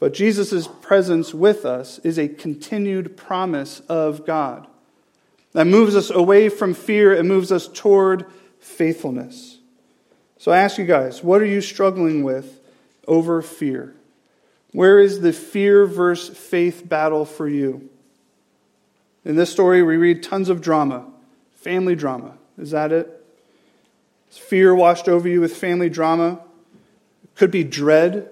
But 0.00 0.14
Jesus' 0.14 0.68
presence 0.80 1.34
with 1.34 1.64
us 1.64 1.98
is 2.00 2.18
a 2.18 2.28
continued 2.28 3.16
promise 3.16 3.80
of 3.88 4.24
God 4.24 4.66
that 5.52 5.66
moves 5.66 5.96
us 5.96 6.10
away 6.10 6.48
from 6.48 6.74
fear 6.74 7.14
and 7.14 7.28
moves 7.28 7.50
us 7.50 7.68
toward 7.68 8.26
faithfulness. 8.60 9.58
So 10.36 10.52
I 10.52 10.58
ask 10.58 10.78
you 10.78 10.84
guys, 10.84 11.22
what 11.22 11.40
are 11.40 11.46
you 11.46 11.60
struggling 11.60 12.22
with 12.22 12.60
over 13.08 13.42
fear? 13.42 13.94
Where 14.72 14.98
is 14.98 15.20
the 15.20 15.32
fear 15.32 15.86
versus 15.86 16.36
faith 16.36 16.88
battle 16.88 17.24
for 17.24 17.48
you? 17.48 17.88
In 19.24 19.34
this 19.34 19.50
story, 19.50 19.82
we 19.82 19.96
read 19.96 20.22
tons 20.22 20.48
of 20.48 20.60
drama, 20.60 21.06
family 21.56 21.96
drama. 21.96 22.34
Is 22.56 22.70
that 22.70 22.92
it? 22.92 23.14
Is 24.30 24.38
fear 24.38 24.74
washed 24.74 25.08
over 25.08 25.28
you 25.28 25.40
with 25.40 25.56
family 25.56 25.88
drama? 25.88 26.40
Could 27.38 27.52
be 27.52 27.62
dread. 27.62 28.28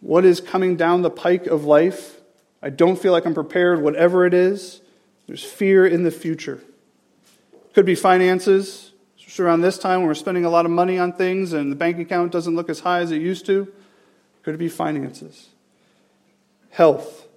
What 0.00 0.24
is 0.24 0.40
coming 0.40 0.76
down 0.76 1.02
the 1.02 1.10
pike 1.10 1.46
of 1.46 1.64
life? 1.64 2.16
I 2.60 2.68
don't 2.68 2.98
feel 2.98 3.12
like 3.12 3.24
I'm 3.24 3.34
prepared, 3.34 3.80
whatever 3.80 4.26
it 4.26 4.34
is. 4.34 4.80
There's 5.28 5.44
fear 5.44 5.86
in 5.86 6.02
the 6.02 6.10
future. 6.10 6.60
Could 7.74 7.86
be 7.86 7.94
finances, 7.94 8.90
especially 9.16 9.44
around 9.44 9.60
this 9.60 9.78
time 9.78 10.00
when 10.00 10.08
we're 10.08 10.14
spending 10.14 10.44
a 10.44 10.50
lot 10.50 10.64
of 10.64 10.72
money 10.72 10.98
on 10.98 11.12
things 11.12 11.52
and 11.52 11.70
the 11.70 11.76
bank 11.76 12.00
account 12.00 12.32
doesn't 12.32 12.56
look 12.56 12.68
as 12.68 12.80
high 12.80 12.98
as 12.98 13.12
it 13.12 13.22
used 13.22 13.46
to. 13.46 13.72
Could 14.42 14.58
be 14.58 14.68
finances? 14.68 15.50
Health. 16.70 17.28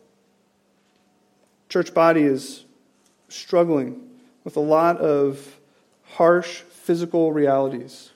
Church 1.69 1.93
body 1.93 2.23
is 2.23 2.65
struggling 3.29 4.01
with 4.43 4.57
a 4.57 4.61
lot 4.61 4.97
of 4.97 5.59
harsh 6.13 6.61
physical 6.61 7.31
realities. 7.31 8.09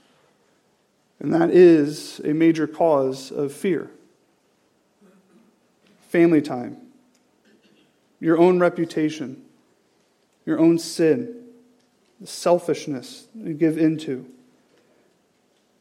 And 1.20 1.34
that 1.34 1.50
is 1.50 2.20
a 2.24 2.34
major 2.34 2.68
cause 2.68 3.32
of 3.32 3.54
fear. 3.54 3.90
Family 6.10 6.42
time, 6.42 6.78
your 8.20 8.38
own 8.38 8.60
reputation, 8.60 9.44
your 10.46 10.60
own 10.60 10.78
sin, 10.78 11.46
the 12.20 12.28
selfishness 12.28 13.28
you 13.36 13.54
give 13.54 13.78
into? 13.78 14.26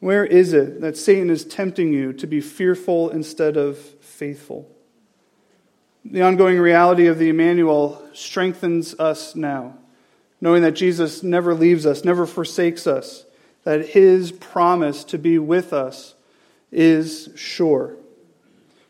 Where 0.01 0.25
is 0.25 0.53
it 0.53 0.81
that 0.81 0.97
Satan 0.97 1.31
is 1.31 1.45
tempting 1.45 1.93
you 1.93 2.13
to 2.15 2.27
be 2.27 2.41
fearful 2.41 3.11
instead 3.11 3.57
of 3.57 3.79
faithful? 3.79 4.71
The 6.05 6.23
ongoing 6.23 6.59
reality 6.59 7.07
of 7.07 7.19
the 7.19 7.31
Emmanuel 7.31 8.07
strengthens 8.13 8.95
us 8.99 9.35
now, 9.35 9.79
knowing 10.41 10.63
that 10.63 10.73
Jesus 10.73 11.23
never 11.23 11.55
leaves 11.55 11.87
us, 11.87 12.05
never 12.05 12.27
forsakes 12.27 12.87
us, 12.87 13.25
that 13.65 13.89
his 13.89 14.31
promise 14.31 15.05
to 15.05 15.19
be 15.19 15.39
with 15.39 15.73
us 15.73 16.15
is 16.71 17.31
sure. 17.35 17.97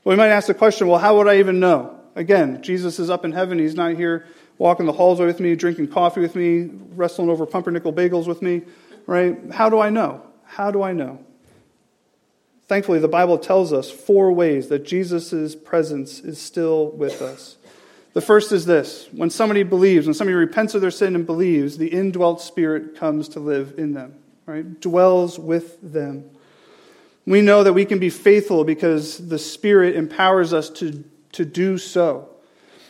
Well, 0.05 0.15
we 0.15 0.17
might 0.17 0.29
ask 0.29 0.47
the 0.47 0.55
question 0.55 0.87
well, 0.87 0.99
how 0.99 1.17
would 1.17 1.29
I 1.29 1.39
even 1.39 1.61
know? 1.61 1.99
Again, 2.17 2.63
Jesus 2.63 2.99
is 2.99 3.11
up 3.11 3.25
in 3.25 3.33
heaven. 3.33 3.59
He's 3.59 3.75
not 3.75 3.95
here 3.95 4.27
walking 4.59 4.87
the 4.87 4.93
halls 4.93 5.19
with 5.19 5.41
me, 5.41 5.57
drinking 5.57 5.89
coffee 5.89 6.21
with 6.21 6.37
me, 6.37 6.71
wrestling 6.95 7.29
over 7.29 7.47
pumpernickel 7.47 7.93
bagels 7.93 8.27
with 8.27 8.41
me, 8.41 8.63
right? 9.07 9.37
How 9.53 9.69
do 9.69 9.81
I 9.81 9.91
know? 9.91 10.23
How 10.45 10.71
do 10.71 10.83
I 10.83 10.93
know? 10.93 11.19
Thankfully, 12.67 12.99
the 12.99 13.09
Bible 13.09 13.39
tells 13.39 13.73
us 13.73 13.91
four 13.91 14.33
ways 14.33 14.69
that 14.69 14.85
Jesus' 14.85 15.55
presence 15.55 16.21
is 16.21 16.41
still 16.41 16.91
with 16.93 17.21
us. 17.21 17.57
The 18.15 18.21
first 18.21 18.53
is 18.53 18.65
this 18.65 19.09
when 19.13 19.29
somebody 19.29 19.65
believes, 19.65 20.07
when 20.07 20.15
somebody 20.15 20.35
repents 20.35 20.75
of 20.75 20.81
their 20.81 20.91
sin 20.91 21.15
and 21.15 21.27
believes, 21.27 21.77
the 21.77 21.89
indwelt 21.89 22.41
spirit 22.41 22.97
comes 22.97 23.29
to 23.31 23.41
live 23.41 23.75
in 23.77 23.93
them, 23.93 24.15
right? 24.47 24.81
Dwells 24.81 25.39
with 25.39 25.79
them. 25.83 26.31
We 27.27 27.41
know 27.41 27.63
that 27.63 27.73
we 27.73 27.85
can 27.85 27.99
be 27.99 28.11
faithful 28.11 28.65
because 28.65 29.29
the 29.29 29.39
Spirit 29.39 29.97
empowers 29.97 30.53
us 30.53 30.69
to, 30.71 31.05
to 31.33 31.45
do 31.45 31.79
so. 31.79 32.29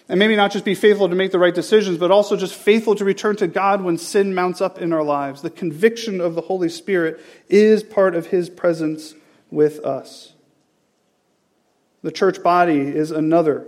And 0.09 0.19
maybe 0.19 0.37
not 0.37 0.53
just 0.53 0.64
be 0.64 0.75
faithful 0.75 1.09
to 1.09 1.14
make 1.14 1.31
the 1.31 1.38
right 1.38 1.55
decisions, 1.55 1.97
but 1.97 2.11
also 2.11 2.37
just 2.37 2.55
faithful 2.55 2.95
to 2.97 3.05
return 3.05 3.37
to 3.37 3.47
God 3.47 3.83
when 3.83 3.97
sin 3.97 4.35
mounts 4.35 4.61
up 4.61 4.79
in 4.79 4.93
our 4.93 5.05
lives. 5.05 5.40
The 5.40 5.51
conviction 5.51 6.21
of 6.21 6.35
the 6.35 6.43
Holy 6.43 6.69
Spirit 6.69 7.21
is 7.49 7.83
part 7.83 8.14
of 8.14 8.27
His 8.27 8.51
presence 8.51 9.14
with 9.51 9.79
us. 9.85 10.35
The 12.03 12.12
church 12.12 12.43
body 12.43 12.81
is 12.81 13.11
another 13.11 13.64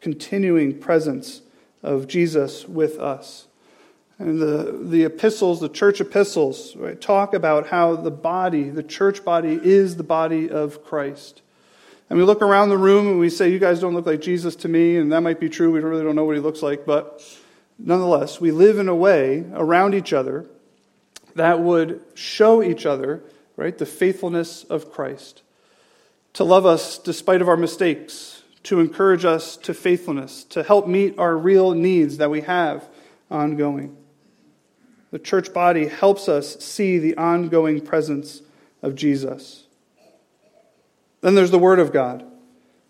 continuing 0.00 0.78
presence 0.78 1.42
of 1.82 2.08
Jesus 2.08 2.66
with 2.66 2.98
us. 2.98 3.47
And 4.18 4.40
the, 4.40 4.80
the 4.82 5.04
epistles, 5.04 5.60
the 5.60 5.68
church 5.68 6.00
epistles, 6.00 6.74
right, 6.74 7.00
talk 7.00 7.34
about 7.34 7.68
how 7.68 7.94
the 7.94 8.10
body, 8.10 8.68
the 8.68 8.82
church 8.82 9.24
body, 9.24 9.58
is 9.62 9.96
the 9.96 10.02
body 10.02 10.50
of 10.50 10.84
Christ. 10.84 11.40
And 12.10 12.18
we 12.18 12.24
look 12.24 12.42
around 12.42 12.70
the 12.70 12.78
room 12.78 13.06
and 13.06 13.20
we 13.20 13.30
say, 13.30 13.48
You 13.50 13.58
guys 13.58 13.80
don't 13.80 13.94
look 13.94 14.06
like 14.06 14.20
Jesus 14.20 14.56
to 14.56 14.68
me, 14.68 14.96
and 14.96 15.12
that 15.12 15.20
might 15.20 15.38
be 15.38 15.48
true. 15.48 15.70
We 15.70 15.80
really 15.80 16.02
don't 16.02 16.16
know 16.16 16.24
what 16.24 16.34
he 16.34 16.42
looks 16.42 16.62
like. 16.62 16.84
But 16.84 17.22
nonetheless, 17.78 18.40
we 18.40 18.50
live 18.50 18.78
in 18.78 18.88
a 18.88 18.94
way 18.94 19.44
around 19.52 19.94
each 19.94 20.12
other 20.12 20.46
that 21.34 21.60
would 21.60 22.00
show 22.14 22.62
each 22.62 22.86
other, 22.86 23.22
right, 23.56 23.76
the 23.76 23.86
faithfulness 23.86 24.64
of 24.64 24.90
Christ. 24.90 25.42
To 26.34 26.44
love 26.44 26.66
us 26.66 26.98
despite 26.98 27.40
of 27.40 27.48
our 27.48 27.56
mistakes, 27.56 28.42
to 28.64 28.80
encourage 28.80 29.24
us 29.24 29.56
to 29.58 29.74
faithfulness, 29.74 30.44
to 30.44 30.62
help 30.62 30.88
meet 30.88 31.18
our 31.18 31.36
real 31.36 31.72
needs 31.72 32.16
that 32.16 32.30
we 32.30 32.40
have 32.40 32.88
ongoing. 33.30 33.96
The 35.10 35.18
church 35.18 35.52
body 35.52 35.86
helps 35.86 36.28
us 36.28 36.62
see 36.62 36.98
the 36.98 37.16
ongoing 37.16 37.80
presence 37.80 38.42
of 38.82 38.94
Jesus. 38.94 39.64
Then 41.20 41.34
there's 41.34 41.50
the 41.50 41.58
Word 41.58 41.78
of 41.78 41.92
God. 41.92 42.24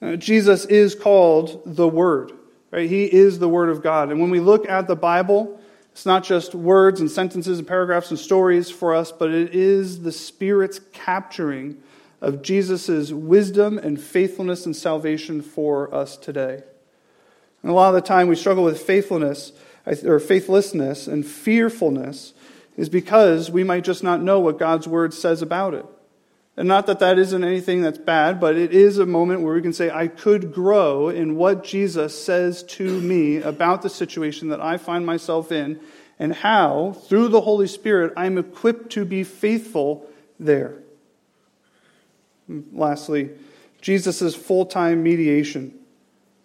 Uh, 0.02 0.16
Jesus 0.16 0.64
is 0.64 0.94
called 0.94 1.62
the 1.64 1.88
Word. 1.88 2.32
Right? 2.70 2.88
He 2.88 3.04
is 3.04 3.38
the 3.38 3.48
Word 3.48 3.70
of 3.70 3.82
God. 3.82 4.10
And 4.10 4.20
when 4.20 4.30
we 4.30 4.40
look 4.40 4.68
at 4.68 4.86
the 4.86 4.96
Bible, 4.96 5.60
it's 5.92 6.04
not 6.04 6.22
just 6.22 6.54
words 6.54 7.00
and 7.00 7.10
sentences 7.10 7.58
and 7.58 7.66
paragraphs 7.66 8.10
and 8.10 8.18
stories 8.18 8.70
for 8.70 8.94
us, 8.94 9.10
but 9.10 9.30
it 9.30 9.54
is 9.54 10.02
the 10.02 10.12
Spirit's 10.12 10.80
capturing 10.92 11.80
of 12.20 12.42
Jesus' 12.42 13.10
wisdom 13.10 13.78
and 13.78 14.00
faithfulness 14.00 14.66
and 14.66 14.76
salvation 14.76 15.40
for 15.40 15.92
us 15.94 16.16
today. 16.16 16.62
And 17.62 17.70
a 17.70 17.74
lot 17.74 17.88
of 17.88 17.94
the 17.94 18.06
time 18.06 18.28
we 18.28 18.36
struggle 18.36 18.64
with 18.64 18.80
faithfulness 18.80 19.52
or 20.04 20.20
faithlessness 20.20 21.06
and 21.06 21.26
fearfulness 21.26 22.34
is 22.76 22.88
because 22.88 23.50
we 23.50 23.64
might 23.64 23.84
just 23.84 24.02
not 24.02 24.22
know 24.22 24.38
what 24.40 24.58
God's 24.58 24.86
word 24.86 25.12
says 25.12 25.42
about 25.42 25.74
it. 25.74 25.86
And 26.56 26.66
not 26.66 26.86
that 26.86 26.98
that 26.98 27.18
isn't 27.18 27.44
anything 27.44 27.82
that's 27.82 27.98
bad, 27.98 28.40
but 28.40 28.56
it 28.56 28.72
is 28.72 28.98
a 28.98 29.06
moment 29.06 29.42
where 29.42 29.54
we 29.54 29.62
can 29.62 29.72
say, 29.72 29.90
I 29.90 30.08
could 30.08 30.52
grow 30.52 31.08
in 31.08 31.36
what 31.36 31.62
Jesus 31.62 32.20
says 32.20 32.64
to 32.64 33.00
me 33.00 33.36
about 33.36 33.82
the 33.82 33.88
situation 33.88 34.48
that 34.48 34.60
I 34.60 34.76
find 34.76 35.06
myself 35.06 35.52
in, 35.52 35.78
and 36.18 36.34
how, 36.34 36.96
through 37.06 37.28
the 37.28 37.42
Holy 37.42 37.68
Spirit, 37.68 38.12
I'm 38.16 38.38
equipped 38.38 38.90
to 38.90 39.04
be 39.04 39.22
faithful 39.22 40.10
there. 40.40 40.82
And 42.48 42.66
lastly, 42.72 43.30
Jesus' 43.80 44.34
full 44.34 44.66
time 44.66 45.04
mediation. 45.04 45.77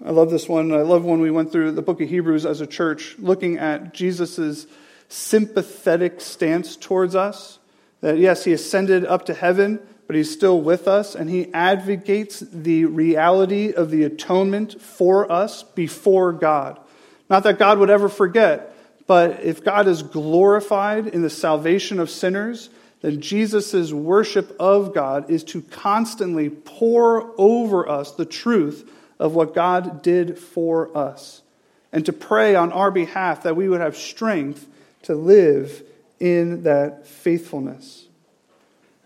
I 0.05 0.11
love 0.11 0.29
this 0.29 0.49
one. 0.49 0.73
I 0.73 0.81
love 0.81 1.05
when 1.05 1.21
we 1.21 1.31
went 1.31 1.51
through 1.51 1.71
the 1.71 1.81
book 1.81 2.01
of 2.01 2.09
Hebrews 2.09 2.45
as 2.45 2.61
a 2.61 2.67
church, 2.67 3.15
looking 3.19 3.57
at 3.57 3.93
Jesus' 3.93 4.67
sympathetic 5.07 6.19
stance 6.19 6.75
towards 6.75 7.15
us. 7.15 7.59
That 8.01 8.17
yes, 8.17 8.43
he 8.43 8.51
ascended 8.51 9.05
up 9.05 9.25
to 9.27 9.33
heaven 9.33 9.79
but 10.07 10.15
he's 10.15 10.31
still 10.31 10.61
with 10.61 10.87
us, 10.87 11.15
and 11.15 11.29
he 11.29 11.51
advocates 11.53 12.39
the 12.39 12.85
reality 12.85 13.73
of 13.73 13.89
the 13.89 14.03
atonement 14.03 14.81
for 14.81 15.31
us 15.31 15.63
before 15.63 16.33
God. 16.33 16.79
Not 17.29 17.43
that 17.43 17.57
God 17.57 17.79
would 17.79 17.89
ever 17.89 18.09
forget, 18.09 18.75
but 19.07 19.41
if 19.41 19.63
God 19.63 19.87
is 19.87 20.03
glorified 20.03 21.07
in 21.07 21.21
the 21.21 21.29
salvation 21.29 21.99
of 21.99 22.09
sinners, 22.09 22.69
then 23.01 23.21
Jesus' 23.21 23.91
worship 23.91 24.55
of 24.59 24.93
God 24.93 25.29
is 25.29 25.43
to 25.45 25.61
constantly 25.61 26.49
pour 26.49 27.33
over 27.37 27.87
us 27.87 28.11
the 28.11 28.25
truth 28.25 28.89
of 29.19 29.35
what 29.35 29.53
God 29.53 30.01
did 30.01 30.37
for 30.37 30.95
us, 30.97 31.41
and 31.91 32.05
to 32.05 32.13
pray 32.13 32.55
on 32.55 32.71
our 32.71 32.91
behalf 32.91 33.43
that 33.43 33.55
we 33.55 33.69
would 33.69 33.81
have 33.81 33.95
strength 33.95 34.67
to 35.03 35.15
live 35.15 35.83
in 36.19 36.63
that 36.63 37.05
faithfulness 37.05 38.07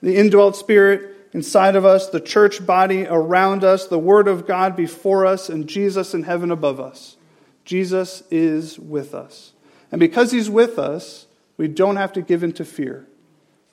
the 0.02 0.16
indwelt 0.16 0.56
spirit 0.56 1.16
inside 1.34 1.76
of 1.76 1.86
us, 1.86 2.10
the 2.10 2.20
church 2.20 2.66
body 2.66 3.06
around 3.06 3.64
us, 3.64 3.88
the 3.88 4.00
Word 4.00 4.28
of 4.28 4.48
God 4.48 4.76
before 4.76 5.26
us, 5.26 5.50
and 5.50 5.68
Jesus 5.68 6.14
in 6.14 6.24
heaven 6.24 6.52
above 6.52 6.80
us. 6.80 7.18
Jesus 7.66 8.24
is 8.32 8.80
with 8.80 9.14
us. 9.14 9.54
And 9.92 10.00
because 10.00 10.32
He's 10.32 10.50
with 10.50 10.80
us, 10.80 11.28
we 11.58 11.68
don't 11.68 11.96
have 11.96 12.14
to 12.14 12.22
give 12.22 12.44
in 12.44 12.54
to 12.54 12.66
fear. 12.66 13.08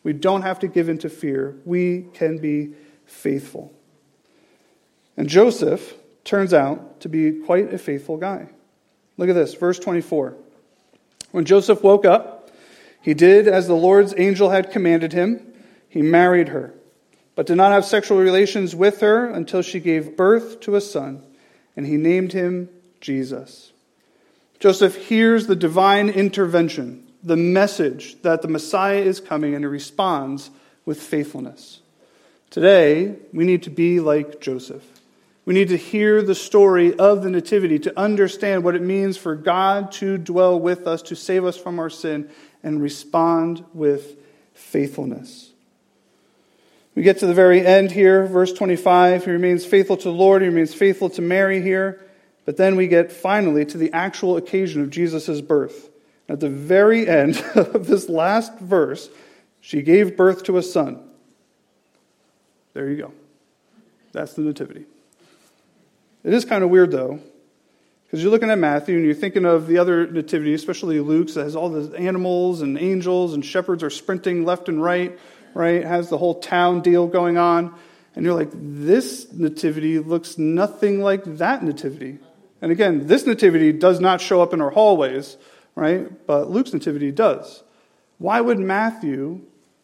We 0.03 0.13
don't 0.13 0.43
have 0.43 0.59
to 0.61 0.69
give 0.69 0.89
in 0.89 0.99
to 0.99 1.09
fear. 1.09 1.57
We 1.65 2.07
can 2.15 2.39
be 2.39 2.73
faithful. 3.07 3.73
And 5.17 5.29
Joseph 5.29 5.95
turns 6.25 6.55
out 6.55 7.01
to 7.01 7.09
be 7.09 7.41
quite 7.41 7.73
a 7.73 7.79
faithful 7.79 8.17
guy. 8.17 8.49
Look 9.17 9.29
at 9.29 9.35
this, 9.35 9.55
verse 9.55 9.79
24. 9.79 10.35
When 11.31 11.45
Joseph 11.45 11.83
woke 11.83 12.05
up, 12.05 12.51
he 13.01 13.15
did 13.15 13.47
as 13.49 13.67
the 13.67 13.75
Lord's 13.75 14.15
angel 14.17 14.51
had 14.51 14.71
commanded 14.71 15.13
him 15.13 15.55
he 15.95 16.03
married 16.03 16.49
her, 16.49 16.75
but 17.37 17.47
did 17.47 17.55
not 17.55 17.71
have 17.71 17.85
sexual 17.85 18.19
relations 18.19 18.75
with 18.75 19.01
her 19.01 19.27
until 19.27 19.63
she 19.63 19.79
gave 19.79 20.17
birth 20.17 20.59
to 20.63 20.75
a 20.75 20.81
son, 20.81 21.23
and 21.77 21.87
he 21.87 21.97
named 21.97 22.33
him 22.33 22.69
Jesus. 23.01 23.71
Joseph 24.59 24.97
hears 25.07 25.47
the 25.47 25.55
divine 25.55 26.09
intervention, 26.09 27.07
the 27.23 27.37
message 27.37 28.21
that 28.23 28.43
the 28.43 28.49
Messiah 28.49 29.03
is 29.03 29.21
coming, 29.21 29.55
and 29.55 29.63
he 29.63 29.69
responds 29.69 30.51
with 30.85 31.01
faithfulness. 31.01 31.79
Today, 32.51 33.15
we 33.33 33.45
need 33.45 33.63
to 33.63 33.71
be 33.71 34.01
like 34.01 34.41
Joseph. 34.41 34.83
We 35.45 35.53
need 35.53 35.69
to 35.69 35.77
hear 35.77 36.23
the 36.23 36.35
story 36.35 36.95
of 36.99 37.23
the 37.23 37.31
Nativity 37.31 37.79
to 37.81 37.99
understand 37.99 38.65
what 38.65 38.75
it 38.75 38.83
means 38.83 39.19
for 39.19 39.35
God 39.35 39.93
to 39.93 40.17
dwell 40.17 40.59
with 40.59 40.87
us, 40.87 41.03
to 41.03 41.17
save 41.17 41.45
us 41.45 41.57
from 41.57 41.79
our 41.79 41.91
sin, 41.91 42.31
and 42.63 42.81
respond 42.81 43.65
with 43.75 44.17
faithfulness. 44.55 45.51
We 46.95 47.03
get 47.03 47.19
to 47.19 47.27
the 47.27 47.35
very 47.35 47.65
end 47.65 47.91
here, 47.91 48.25
verse 48.27 48.53
25. 48.53 49.25
He 49.25 49.31
remains 49.31 49.67
faithful 49.67 49.97
to 49.99 50.05
the 50.05 50.11
Lord, 50.15 50.43
he 50.43 50.49
remains 50.49 50.73
faithful 50.73 51.11
to 51.11 51.23
Mary 51.23 51.61
here. 51.61 52.01
But 52.47 52.57
then 52.57 52.77
we 52.77 52.89
get 52.89 53.11
finally 53.11 53.65
to 53.67 53.79
the 53.79 53.93
actual 53.93 54.37
occasion 54.37 54.83
of 54.83 54.91
Jesus' 54.91 55.41
birth. 55.41 55.91
At 56.29 56.41
the 56.41 56.51
very 56.51 57.09
end 57.09 57.43
of 57.55 57.87
this 57.87 58.09
last 58.09 58.59
verse, 58.59 59.09
she 59.61 59.83
gave 59.83 60.17
birth 60.17 60.45
to 60.45 60.57
a 60.57 60.63
son. 60.63 61.03
There 62.75 62.91
you 62.91 62.97
go. 62.97 63.13
That's 64.13 64.35
the 64.35 64.43
nativity. 64.43 64.85
It 66.25 66.35
is 66.35 66.45
kind 66.45 66.65
of 66.65 66.71
weird, 66.71 66.91
though, 66.91 67.21
because 68.05 68.23
you're 68.23 68.33
looking 68.33 68.51
at 68.51 68.59
Matthew 68.59 68.97
and 68.97 69.05
you're 69.05 69.15
thinking 69.15 69.45
of 69.45 69.67
the 69.67 69.79
other 69.79 70.11
nativity, 70.11 70.55
especially 70.55 70.99
Luke's, 70.99 71.35
that 71.35 71.45
has 71.45 71.55
all 71.55 71.69
the 71.69 71.97
animals 71.97 72.63
and 72.63 72.77
angels 72.79 73.35
and 73.35 73.45
shepherds 73.45 73.83
are 73.83 73.91
sprinting 73.91 74.45
left 74.45 74.69
and 74.69 74.83
right 74.83 75.17
right? 75.55 75.85
has 75.85 76.11
the 76.11 76.19
whole 76.19 76.35
town 76.35 76.81
deal 76.81 77.07
going 77.07 77.39
on. 77.39 77.75
And 78.15 78.25
you're 78.25 78.35
like, 78.35 78.51
this 78.53 79.33
nativity 79.33 79.99
looks 79.99 80.37
nothing 80.37 81.01
like 81.01 81.25
that 81.25 81.65
nativity. 81.65 82.19
And 82.61 82.71
again, 82.71 83.07
this 83.07 83.27
nativity 83.27 83.73
does 83.73 84.01
not 84.01 84.21
show 84.21 84.43
up 84.43 84.53
in 84.53 84.61
our 84.61 84.71
hallways, 84.71 85.37
right? 85.75 86.27
But 86.27 86.51
Luke's 86.51 86.73
nativity 86.73 87.11
does. 87.11 87.63
Why 88.19 88.41
would 88.41 88.59
Matthew 88.59 89.43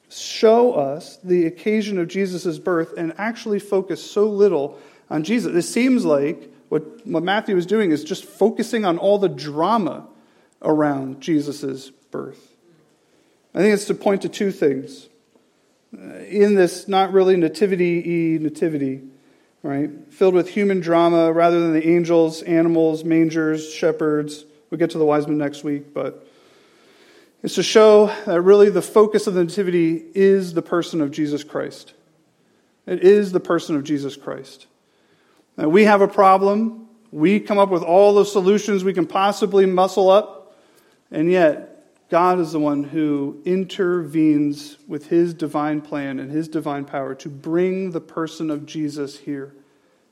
show 0.09 0.75
us 0.75 1.19
the 1.23 1.47
occasion 1.47 1.99
of 1.99 2.09
Jesus' 2.09 2.59
birth 2.59 2.95
and 2.97 3.15
actually 3.19 3.59
focus 3.59 4.09
so 4.09 4.29
little 4.29 4.79
on 5.11 5.25
Jesus? 5.25 5.55
It 5.55 5.69
seems 5.69 6.05
like 6.05 6.51
what, 6.69 7.07
what 7.07 7.23
Matthew 7.23 7.57
is 7.57 7.67
doing 7.67 7.91
is 7.91 8.05
just 8.05 8.25
focusing 8.25 8.85
on 8.85 8.97
all 8.97 9.19
the 9.19 9.29
drama 9.29 10.07
around 10.63 11.21
Jesus' 11.21 11.91
birth. 12.11 12.55
I 13.55 13.59
think 13.59 13.75
it's 13.75 13.87
to 13.87 13.95
point 13.95 14.23
to 14.23 14.29
two 14.29 14.53
things 14.53 15.09
uh, 15.93 16.19
in 16.21 16.55
this 16.55 16.87
not 16.87 17.13
really 17.13 17.37
nativity 17.37 18.39
nativity, 18.39 19.03
right? 19.63 19.91
Filled 20.11 20.35
with 20.35 20.49
human 20.49 20.81
drama 20.81 21.33
rather 21.33 21.61
than 21.61 21.73
the 21.73 21.89
angels, 21.89 22.43
animals, 22.43 23.03
mangers, 23.03 23.73
shepherds. 23.73 24.45
We'll 24.71 24.79
get 24.79 24.91
to 24.91 24.99
the 24.99 25.05
wise 25.05 25.27
men 25.27 25.39
next 25.39 25.65
week, 25.65 25.93
but 25.93 26.27
it's 27.43 27.57
to 27.57 27.63
show 27.63 28.07
that 28.27 28.41
really 28.43 28.71
the 28.71 28.83
focus 28.83 29.27
of 29.27 29.35
the 29.35 29.43
nativity 29.43 30.05
is 30.15 30.53
the 30.53 30.63
person 30.63 31.01
of 31.01 31.11
Jesus 31.11 31.43
Christ. 31.43 31.95
It 32.87 33.03
is 33.03 33.33
the 33.33 33.41
person 33.41 33.75
of 33.77 33.83
Jesus 33.83 34.15
Christ. 34.15 34.67
We 35.69 35.85
have 35.85 36.01
a 36.01 36.09
problem. 36.09 36.89
We 37.13 37.41
come 37.41 37.59
up 37.59 37.71
with 37.71 37.83
all 37.83 38.15
the 38.15 38.25
solutions 38.25 38.83
we 38.83 38.95
can 38.95 39.07
possibly 39.07 39.67
muscle 39.67 40.11
up, 40.11 40.57
and 41.11 41.31
yet 41.31 42.09
God 42.09 42.41
is 42.41 42.53
the 42.53 42.61
one 42.61 42.83
who 42.83 43.41
intervenes 43.45 44.79
with 44.89 45.09
his 45.09 45.35
divine 45.35 45.81
plan 45.81 46.19
and 46.19 46.31
his 46.31 46.49
divine 46.49 46.85
power 46.85 47.15
to 47.17 47.29
bring 47.29 47.91
the 47.91 48.01
person 48.01 48.51
of 48.51 48.65
Jesus 48.65 49.19
here, 49.19 49.53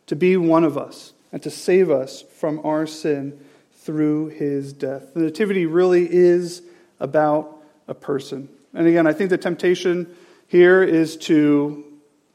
to 0.07 0.15
be 0.15 0.37
one 0.37 0.65
of 0.65 0.77
us, 0.77 1.13
and 1.33 1.43
to 1.43 1.51
save 1.51 1.91
us 1.91 2.23
from 2.23 2.61
our 2.65 2.87
sin 2.87 3.39
through 3.73 4.29
his 4.29 4.73
death. 4.73 5.15
The 5.15 5.21
Nativity 5.21 5.67
really 5.67 6.07
is 6.11 6.63
about 7.01 7.57
a 7.87 7.95
person. 7.95 8.49
And 8.75 8.87
again, 8.87 9.07
I 9.07 9.13
think 9.13 9.31
the 9.31 9.39
temptation 9.39 10.15
here 10.47 10.83
is 10.83 11.17
to 11.17 11.85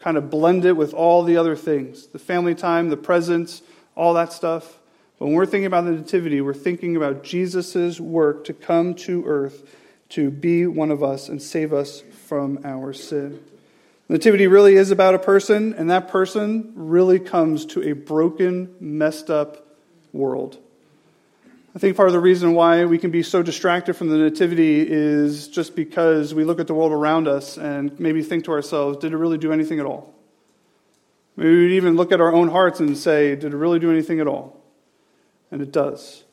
kind 0.04 0.18
of 0.18 0.30
blend 0.30 0.66
it 0.66 0.74
with 0.74 0.94
all 0.94 1.24
the 1.24 1.38
other 1.38 1.56
things 1.56 2.08
the 2.08 2.20
family 2.20 2.54
time, 2.54 2.90
the 2.90 2.98
presents, 2.98 3.62
all 3.96 4.14
that 4.14 4.34
stuff. 4.34 4.78
When 5.18 5.32
we're 5.32 5.46
thinking 5.46 5.66
about 5.66 5.86
the 5.86 5.92
Nativity, 5.92 6.42
we're 6.42 6.54
thinking 6.54 6.98
about 6.98 7.24
Jesus' 7.24 8.02
work 8.02 8.44
to 8.46 8.54
come 8.54 8.96
to 8.96 9.24
earth 9.26 9.64
to 10.10 10.30
be 10.30 10.68
one 10.68 10.92
of 10.92 11.02
us 11.02 11.30
and 11.30 11.42
save 11.42 11.72
us 11.72 12.04
from 12.28 12.60
our 12.66 12.92
sin. 12.92 13.42
Nativity 14.10 14.46
really 14.48 14.76
is 14.76 14.92
about 14.92 15.16
a 15.16 15.20
person, 15.20 15.74
and 15.74 15.90
that 15.90 16.10
person 16.10 16.74
really 16.76 17.20
comes 17.20 17.66
to 17.68 17.82
a 17.84 17.94
broken, 17.94 18.76
messed 18.82 19.30
up 19.30 19.66
world. 20.12 20.58
I 21.76 21.80
think 21.80 21.98
part 21.98 22.08
of 22.08 22.14
the 22.14 22.20
reason 22.20 22.54
why 22.54 22.86
we 22.86 23.00
can 23.00 23.10
be 23.10 23.24
so 23.24 23.42
distracted 23.42 23.96
from 23.96 24.10
the 24.10 24.18
Nativity 24.18 24.86
is 24.88 25.48
just 25.48 25.76
because 25.76 26.32
we 26.32 26.44
look 26.44 26.60
at 26.60 26.68
the 26.68 26.74
world 26.76 26.92
around 26.92 27.28
us 27.28 27.58
and 27.58 28.00
maybe 28.00 28.22
think 28.22 28.46
to 28.46 28.52
ourselves, 28.52 29.00
did 29.00 29.12
it 29.12 29.18
really 29.18 29.40
do 29.40 29.52
anything 29.52 29.80
at 29.80 29.86
all? 29.88 30.14
Maybe 31.36 31.50
we'd 31.50 31.76
even 31.76 31.96
look 31.96 32.12
at 32.12 32.22
our 32.22 32.32
own 32.32 32.50
hearts 32.50 32.80
and 32.80 32.96
say, 32.96 33.36
did 33.36 33.54
it 33.54 33.58
really 33.58 33.80
do 33.80 33.90
anything 33.90 34.20
at 34.20 34.28
all? 34.28 34.62
And 35.50 35.64
it 35.64 35.72
does. 35.72 36.24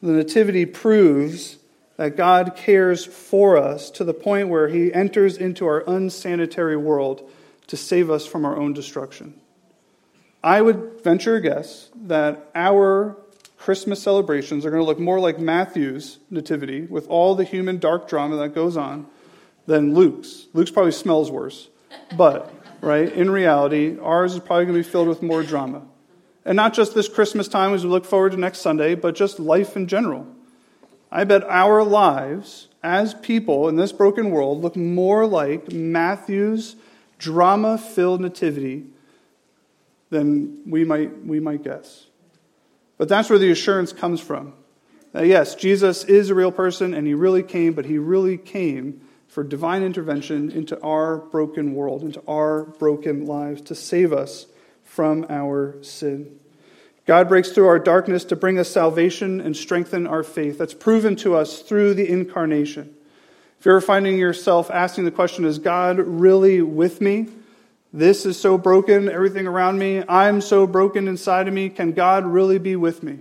The 0.00 0.12
Nativity 0.12 0.64
proves 0.64 1.56
that 1.96 2.16
God 2.16 2.54
cares 2.54 3.04
for 3.04 3.56
us 3.56 3.90
to 3.90 4.04
the 4.04 4.14
point 4.14 4.48
where 4.48 4.68
he 4.68 4.94
enters 4.94 5.36
into 5.36 5.66
our 5.66 5.82
unsanitary 5.88 6.76
world 6.76 7.28
to 7.66 7.76
save 7.76 8.12
us 8.12 8.26
from 8.26 8.44
our 8.44 8.56
own 8.56 8.74
destruction. 8.74 9.40
I 10.40 10.62
would 10.62 11.00
venture 11.02 11.34
a 11.34 11.40
guess 11.40 11.90
that 11.96 12.48
our 12.54 13.16
Christmas 13.58 14.00
celebrations 14.00 14.64
are 14.64 14.70
going 14.70 14.80
to 14.80 14.86
look 14.86 15.00
more 15.00 15.20
like 15.20 15.38
Matthew's 15.38 16.18
nativity 16.30 16.82
with 16.82 17.06
all 17.08 17.34
the 17.34 17.44
human 17.44 17.78
dark 17.78 18.08
drama 18.08 18.36
that 18.36 18.54
goes 18.54 18.76
on 18.76 19.06
than 19.66 19.94
Luke's. 19.94 20.46
Luke's 20.54 20.70
probably 20.70 20.92
smells 20.92 21.30
worse. 21.30 21.68
But, 22.16 22.52
right, 22.80 23.12
in 23.12 23.30
reality, 23.30 23.98
ours 24.00 24.34
is 24.34 24.40
probably 24.40 24.66
going 24.66 24.78
to 24.78 24.84
be 24.84 24.90
filled 24.90 25.08
with 25.08 25.22
more 25.22 25.42
drama. 25.42 25.82
And 26.44 26.56
not 26.56 26.72
just 26.72 26.94
this 26.94 27.08
Christmas 27.08 27.48
time 27.48 27.74
as 27.74 27.84
we 27.84 27.90
look 27.90 28.06
forward 28.06 28.32
to 28.32 28.38
next 28.38 28.60
Sunday, 28.60 28.94
but 28.94 29.14
just 29.14 29.38
life 29.38 29.76
in 29.76 29.86
general. 29.86 30.26
I 31.10 31.24
bet 31.24 31.44
our 31.44 31.82
lives 31.82 32.68
as 32.82 33.12
people 33.14 33.68
in 33.68 33.76
this 33.76 33.92
broken 33.92 34.30
world 34.30 34.62
look 34.62 34.76
more 34.76 35.26
like 35.26 35.72
Matthew's 35.72 36.76
drama 37.18 37.76
filled 37.76 38.20
nativity 38.20 38.86
than 40.10 40.62
we 40.64 40.84
might, 40.84 41.24
we 41.24 41.40
might 41.40 41.64
guess. 41.64 42.07
But 42.98 43.08
that's 43.08 43.30
where 43.30 43.38
the 43.38 43.50
assurance 43.50 43.92
comes 43.92 44.20
from. 44.20 44.52
That 45.12 45.26
yes, 45.26 45.54
Jesus 45.54 46.04
is 46.04 46.28
a 46.28 46.34
real 46.34 46.52
person 46.52 46.92
and 46.92 47.06
he 47.06 47.14
really 47.14 47.42
came, 47.42 47.72
but 47.72 47.86
he 47.86 47.96
really 47.96 48.36
came 48.36 49.00
for 49.28 49.42
divine 49.44 49.82
intervention 49.82 50.50
into 50.50 50.80
our 50.82 51.18
broken 51.18 51.74
world, 51.74 52.02
into 52.02 52.22
our 52.26 52.64
broken 52.64 53.26
lives, 53.26 53.62
to 53.62 53.74
save 53.74 54.12
us 54.12 54.46
from 54.82 55.24
our 55.28 55.76
sin. 55.82 56.38
God 57.06 57.28
breaks 57.28 57.50
through 57.50 57.68
our 57.68 57.78
darkness 57.78 58.24
to 58.24 58.36
bring 58.36 58.58
us 58.58 58.68
salvation 58.68 59.40
and 59.40 59.56
strengthen 59.56 60.06
our 60.06 60.22
faith. 60.22 60.58
That's 60.58 60.74
proven 60.74 61.16
to 61.16 61.36
us 61.36 61.60
through 61.60 61.94
the 61.94 62.06
incarnation. 62.06 62.94
If 63.58 63.64
you're 63.64 63.80
finding 63.80 64.18
yourself 64.18 64.70
asking 64.70 65.04
the 65.04 65.10
question, 65.10 65.44
is 65.44 65.58
God 65.58 65.98
really 65.98 66.60
with 66.60 67.00
me? 67.00 67.28
This 67.92 68.26
is 68.26 68.38
so 68.38 68.58
broken, 68.58 69.08
everything 69.08 69.46
around 69.46 69.78
me. 69.78 70.02
I'm 70.08 70.40
so 70.40 70.66
broken 70.66 71.08
inside 71.08 71.48
of 71.48 71.54
me. 71.54 71.70
Can 71.70 71.92
God 71.92 72.26
really 72.26 72.58
be 72.58 72.76
with 72.76 73.02
me? 73.02 73.18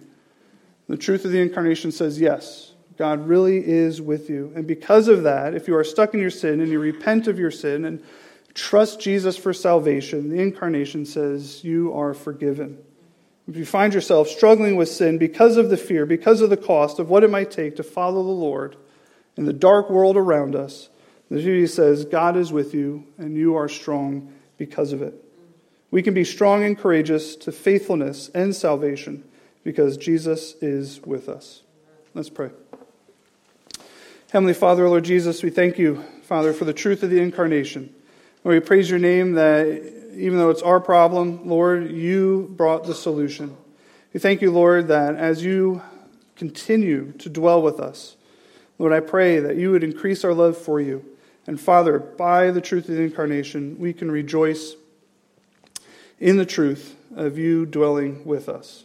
The 0.87 0.97
truth 0.97 1.25
of 1.25 1.31
the 1.31 1.41
incarnation 1.41 1.91
says 1.91 2.19
yes. 2.19 2.73
God 2.97 3.27
really 3.27 3.65
is 3.65 4.01
with 4.01 4.29
you. 4.29 4.51
And 4.55 4.67
because 4.67 5.07
of 5.07 5.23
that, 5.23 5.53
if 5.53 5.67
you 5.67 5.75
are 5.77 5.83
stuck 5.83 6.13
in 6.13 6.19
your 6.19 6.31
sin 6.31 6.59
and 6.59 6.71
you 6.71 6.79
repent 6.79 7.27
of 7.27 7.37
your 7.37 7.51
sin 7.51 7.85
and 7.85 8.03
trust 8.53 8.99
Jesus 8.99 9.37
for 9.37 9.53
salvation, 9.53 10.29
the 10.29 10.41
incarnation 10.41 11.05
says 11.05 11.63
you 11.63 11.93
are 11.93 12.13
forgiven. 12.13 12.79
If 13.47 13.55
you 13.55 13.65
find 13.65 13.93
yourself 13.93 14.27
struggling 14.27 14.75
with 14.75 14.89
sin 14.89 15.17
because 15.17 15.55
of 15.55 15.69
the 15.69 15.77
fear, 15.77 16.05
because 16.05 16.41
of 16.41 16.49
the 16.49 16.57
cost 16.57 16.99
of 16.99 17.09
what 17.09 17.23
it 17.23 17.29
might 17.29 17.51
take 17.51 17.77
to 17.77 17.83
follow 17.83 18.23
the 18.23 18.29
Lord 18.29 18.75
in 19.37 19.45
the 19.45 19.53
dark 19.53 19.89
world 19.89 20.17
around 20.17 20.55
us, 20.55 20.89
the 21.29 21.35
Nativity 21.35 21.67
says 21.67 22.03
God 22.03 22.35
is 22.35 22.51
with 22.51 22.73
you 22.73 23.05
and 23.17 23.37
you 23.37 23.55
are 23.55 23.69
strong 23.69 24.33
because 24.57 24.93
of 24.93 25.01
it. 25.01 25.13
We 25.89 26.01
can 26.01 26.13
be 26.13 26.23
strong 26.23 26.63
and 26.63 26.77
courageous 26.77 27.35
to 27.37 27.51
faithfulness 27.51 28.29
and 28.33 28.55
salvation 28.55 29.23
because 29.63 29.97
Jesus 29.97 30.55
is 30.61 31.01
with 31.01 31.29
us. 31.29 31.61
Let's 32.13 32.29
pray. 32.29 32.49
Heavenly 34.31 34.53
Father, 34.53 34.89
Lord 34.89 35.05
Jesus, 35.05 35.43
we 35.43 35.49
thank 35.49 35.77
you, 35.77 36.03
Father, 36.23 36.51
for 36.51 36.65
the 36.65 36.73
truth 36.73 37.03
of 37.03 37.09
the 37.09 37.21
incarnation. 37.21 37.93
Lord, 38.43 38.61
we 38.61 38.65
praise 38.65 38.89
your 38.89 38.99
name 38.99 39.33
that 39.33 39.67
even 40.15 40.37
though 40.37 40.49
it's 40.49 40.61
our 40.61 40.79
problem, 40.79 41.47
Lord, 41.47 41.91
you 41.91 42.53
brought 42.57 42.85
the 42.85 42.95
solution. 42.95 43.55
We 44.13 44.19
thank 44.19 44.41
you, 44.41 44.51
Lord, 44.51 44.87
that 44.87 45.15
as 45.15 45.43
you 45.43 45.81
continue 46.35 47.13
to 47.13 47.29
dwell 47.29 47.61
with 47.61 47.79
us, 47.79 48.15
Lord, 48.79 48.93
I 48.93 48.99
pray 48.99 49.39
that 49.39 49.55
you 49.55 49.71
would 49.71 49.83
increase 49.83 50.23
our 50.23 50.33
love 50.33 50.57
for 50.57 50.81
you 50.81 51.05
and 51.47 51.59
Father, 51.59 51.97
by 51.97 52.51
the 52.51 52.61
truth 52.61 52.89
of 52.89 52.95
the 52.95 53.01
incarnation, 53.01 53.77
we 53.79 53.93
can 53.93 54.11
rejoice 54.11 54.75
in 56.19 56.37
the 56.37 56.45
truth 56.45 56.95
of 57.15 57.37
you 57.37 57.65
dwelling 57.65 58.25
with 58.25 58.49
us. 58.49 58.83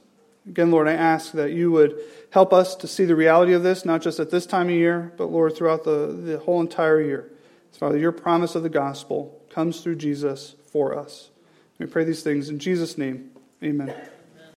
Again, 0.49 0.71
Lord, 0.71 0.89
I 0.89 0.93
ask 0.93 1.33
that 1.33 1.53
you 1.53 1.71
would 1.73 1.99
help 2.31 2.53
us 2.53 2.75
to 2.77 2.89
see 2.89 3.05
the 3.05 3.17
reality 3.17 3.53
of 3.53 3.63
this, 3.63 3.85
not 3.85 4.01
just 4.01 4.19
at 4.21 4.31
this 4.31 4.47
time 4.47 4.69
of 4.69 4.75
year, 4.75 5.13
but 5.17 5.31
Lord, 5.31 5.57
throughout 5.57 5.85
the, 5.85 6.07
the 6.07 6.39
whole 6.39 6.61
entire 6.61 7.01
year. 7.01 7.31
Father, 7.73 7.99
your 7.99 8.13
promise 8.13 8.55
of 8.55 8.63
the 8.63 8.69
gospel 8.69 9.41
comes 9.51 9.81
through 9.81 9.97
Jesus 9.97 10.55
for 10.67 10.97
us. 10.97 11.31
We 11.79 11.87
pray 11.87 12.05
these 12.05 12.23
things 12.23 12.49
in 12.49 12.59
Jesus' 12.59 12.97
name. 12.97 13.31
Amen. 13.63 13.93